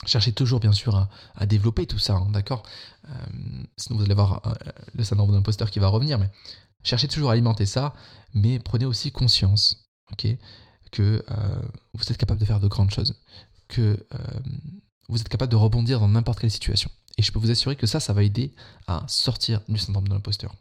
Cherchez 0.06 0.32
toujours 0.32 0.60
bien 0.60 0.72
sûr 0.72 1.08
à, 1.34 1.46
développer 1.46 1.86
tout 1.86 1.98
ça, 1.98 2.14
hein, 2.14 2.28
d'accord? 2.30 2.62
Euh, 3.08 3.12
Sinon 3.76 3.98
vous 3.98 4.04
allez 4.04 4.12
avoir 4.12 4.46
euh, 4.46 4.54
le 4.94 5.04
syndrome 5.04 5.32
d'imposteur 5.32 5.70
qui 5.70 5.78
va 5.78 5.88
revenir, 5.88 6.18
mais 6.18 6.30
cherchez 6.82 7.08
toujours 7.08 7.30
à 7.30 7.32
alimenter 7.32 7.66
ça, 7.66 7.94
mais 8.34 8.58
prenez 8.58 8.86
aussi 8.86 9.12
conscience, 9.12 9.86
ok? 10.12 10.26
Que 10.90 11.24
euh, 11.30 11.62
vous 11.94 12.02
êtes 12.10 12.18
capable 12.18 12.40
de 12.40 12.44
faire 12.44 12.60
de 12.60 12.68
grandes 12.68 12.90
choses, 12.90 13.14
que 13.68 14.06
euh, 14.14 14.18
vous 15.08 15.20
êtes 15.20 15.28
capable 15.28 15.52
de 15.52 15.56
rebondir 15.56 16.00
dans 16.00 16.08
n'importe 16.08 16.40
quelle 16.40 16.50
situation. 16.50 16.90
Et 17.18 17.22
je 17.22 17.32
peux 17.32 17.38
vous 17.38 17.50
assurer 17.50 17.76
que 17.76 17.86
ça, 17.86 18.00
ça 18.00 18.12
va 18.12 18.22
aider 18.22 18.52
à 18.86 19.04
sortir 19.06 19.60
du 19.68 19.78
syndrome 19.78 20.08
de 20.08 20.14
l'imposteur. 20.14 20.54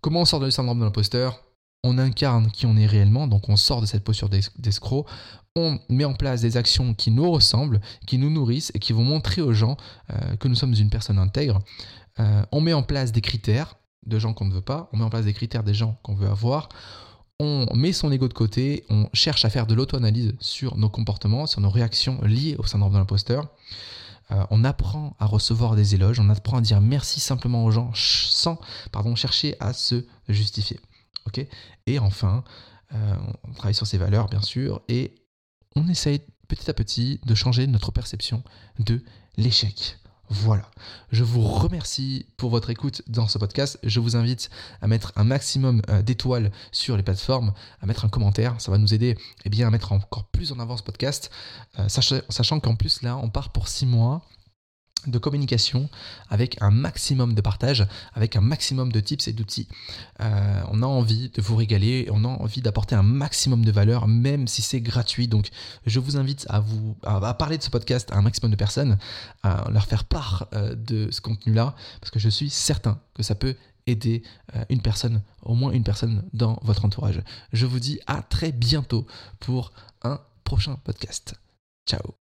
Comment 0.00 0.20
on 0.20 0.24
sort 0.24 0.40
du 0.40 0.50
syndrome 0.50 0.78
de 0.78 0.84
l'imposteur? 0.84 1.42
On 1.84 1.98
incarne 1.98 2.50
qui 2.50 2.66
on 2.66 2.76
est 2.76 2.86
réellement, 2.86 3.26
donc 3.26 3.48
on 3.48 3.56
sort 3.56 3.80
de 3.80 3.86
cette 3.86 4.04
posture 4.04 4.28
d'escroc, 4.28 5.06
on 5.54 5.78
met 5.88 6.04
en 6.04 6.14
place 6.14 6.40
des 6.40 6.56
actions 6.56 6.94
qui 6.94 7.10
nous 7.10 7.30
ressemblent, 7.30 7.80
qui 8.06 8.18
nous 8.18 8.30
nourrissent 8.30 8.72
et 8.74 8.78
qui 8.78 8.92
vont 8.92 9.04
montrer 9.04 9.42
aux 9.42 9.52
gens 9.52 9.76
euh, 10.10 10.36
que 10.36 10.48
nous 10.48 10.54
sommes 10.54 10.74
une 10.74 10.90
personne 10.90 11.18
intègre. 11.18 11.60
on 12.50 12.60
met 12.60 12.72
en 12.72 12.82
place 12.82 13.12
des 13.12 13.20
critères 13.20 13.76
de 14.06 14.18
gens 14.18 14.34
qu'on 14.34 14.46
ne 14.46 14.54
veut 14.54 14.60
pas, 14.60 14.88
on 14.92 14.96
met 14.96 15.04
en 15.04 15.10
place 15.10 15.24
des 15.24 15.34
critères 15.34 15.62
des 15.62 15.74
gens 15.74 15.98
qu'on 16.02 16.14
veut 16.14 16.28
avoir, 16.28 16.68
on 17.40 17.66
met 17.74 17.92
son 17.92 18.10
ego 18.10 18.26
de 18.26 18.34
côté, 18.34 18.84
on 18.90 19.08
cherche 19.12 19.44
à 19.44 19.50
faire 19.50 19.66
de 19.66 19.74
l'auto-analyse 19.74 20.34
sur 20.40 20.76
nos 20.76 20.88
comportements, 20.88 21.46
sur 21.46 21.60
nos 21.60 21.70
réactions 21.70 22.20
liées 22.22 22.56
au 22.58 22.64
syndrome 22.66 22.92
de 22.92 22.98
l'imposteur. 22.98 23.48
Euh, 24.30 24.44
on 24.50 24.64
apprend 24.64 25.16
à 25.18 25.26
recevoir 25.26 25.74
des 25.74 25.94
éloges, 25.94 26.20
on 26.20 26.28
apprend 26.28 26.58
à 26.58 26.60
dire 26.60 26.80
merci 26.80 27.18
simplement 27.18 27.64
aux 27.64 27.70
gens 27.70 27.92
sans 27.94 28.58
chercher 29.16 29.56
à 29.60 29.72
se 29.72 30.06
justifier. 30.28 30.80
et 31.86 31.98
enfin, 31.98 32.44
euh, 32.94 33.16
on 33.44 33.52
travaille 33.52 33.74
sur 33.74 33.86
ses 33.86 33.98
valeurs, 33.98 34.28
bien 34.28 34.42
sûr, 34.42 34.82
et 34.88 35.14
on 35.76 35.88
essaye 35.88 36.20
petit 36.48 36.70
à 36.70 36.74
petit 36.74 37.20
de 37.24 37.34
changer 37.34 37.66
notre 37.66 37.92
perception 37.92 38.42
de 38.78 39.02
l'échec. 39.36 39.98
Voilà. 40.30 40.70
Je 41.10 41.24
vous 41.24 41.42
remercie 41.42 42.26
pour 42.36 42.50
votre 42.50 42.68
écoute 42.68 43.02
dans 43.06 43.28
ce 43.28 43.38
podcast. 43.38 43.78
Je 43.82 43.98
vous 43.98 44.14
invite 44.14 44.50
à 44.82 44.86
mettre 44.86 45.12
un 45.16 45.24
maximum 45.24 45.80
euh, 45.88 46.02
d'étoiles 46.02 46.50
sur 46.70 46.96
les 46.96 47.02
plateformes, 47.02 47.52
à 47.80 47.86
mettre 47.86 48.04
un 48.04 48.08
commentaire. 48.08 48.54
Ça 48.60 48.70
va 48.70 48.78
nous 48.78 48.92
aider 48.92 49.16
eh 49.44 49.50
bien, 49.50 49.66
à 49.66 49.70
mettre 49.70 49.92
encore 49.92 50.24
plus 50.24 50.52
en 50.52 50.58
avant 50.58 50.76
ce 50.76 50.82
podcast. 50.82 51.30
Euh, 51.78 51.88
sachant 51.88 52.60
qu'en 52.60 52.74
plus, 52.74 53.02
là, 53.02 53.16
on 53.16 53.30
part 53.30 53.50
pour 53.50 53.68
six 53.68 53.86
mois 53.86 54.22
de 55.06 55.18
communication 55.18 55.88
avec 56.28 56.60
un 56.60 56.70
maximum 56.70 57.34
de 57.34 57.40
partage, 57.40 57.86
avec 58.14 58.36
un 58.36 58.40
maximum 58.40 58.92
de 58.92 59.00
tips 59.00 59.28
et 59.28 59.32
d'outils. 59.32 59.68
Euh, 60.20 60.60
on 60.70 60.82
a 60.82 60.86
envie 60.86 61.30
de 61.30 61.40
vous 61.40 61.56
régaler, 61.56 62.08
on 62.10 62.24
a 62.24 62.28
envie 62.28 62.62
d'apporter 62.62 62.94
un 62.94 63.02
maximum 63.02 63.64
de 63.64 63.70
valeur, 63.70 64.08
même 64.08 64.48
si 64.48 64.62
c'est 64.62 64.80
gratuit. 64.80 65.28
Donc, 65.28 65.50
je 65.86 66.00
vous 66.00 66.16
invite 66.16 66.46
à 66.48 66.60
vous 66.60 66.96
à, 67.04 67.34
parler 67.34 67.58
de 67.58 67.62
ce 67.62 67.70
podcast 67.70 68.10
à 68.12 68.16
un 68.16 68.22
maximum 68.22 68.50
de 68.50 68.56
personnes, 68.56 68.98
à 69.42 69.70
leur 69.70 69.86
faire 69.86 70.04
part 70.04 70.48
euh, 70.54 70.74
de 70.74 71.10
ce 71.10 71.20
contenu-là, 71.20 71.74
parce 72.00 72.10
que 72.10 72.18
je 72.18 72.28
suis 72.28 72.50
certain 72.50 73.00
que 73.14 73.22
ça 73.22 73.34
peut 73.34 73.54
aider 73.86 74.22
euh, 74.54 74.64
une 74.68 74.82
personne, 74.82 75.22
au 75.42 75.54
moins 75.54 75.72
une 75.72 75.84
personne 75.84 76.24
dans 76.32 76.58
votre 76.62 76.84
entourage. 76.84 77.22
Je 77.52 77.66
vous 77.66 77.80
dis 77.80 78.00
à 78.06 78.22
très 78.22 78.52
bientôt 78.52 79.06
pour 79.40 79.72
un 80.02 80.20
prochain 80.44 80.76
podcast. 80.84 81.34
Ciao 81.86 82.27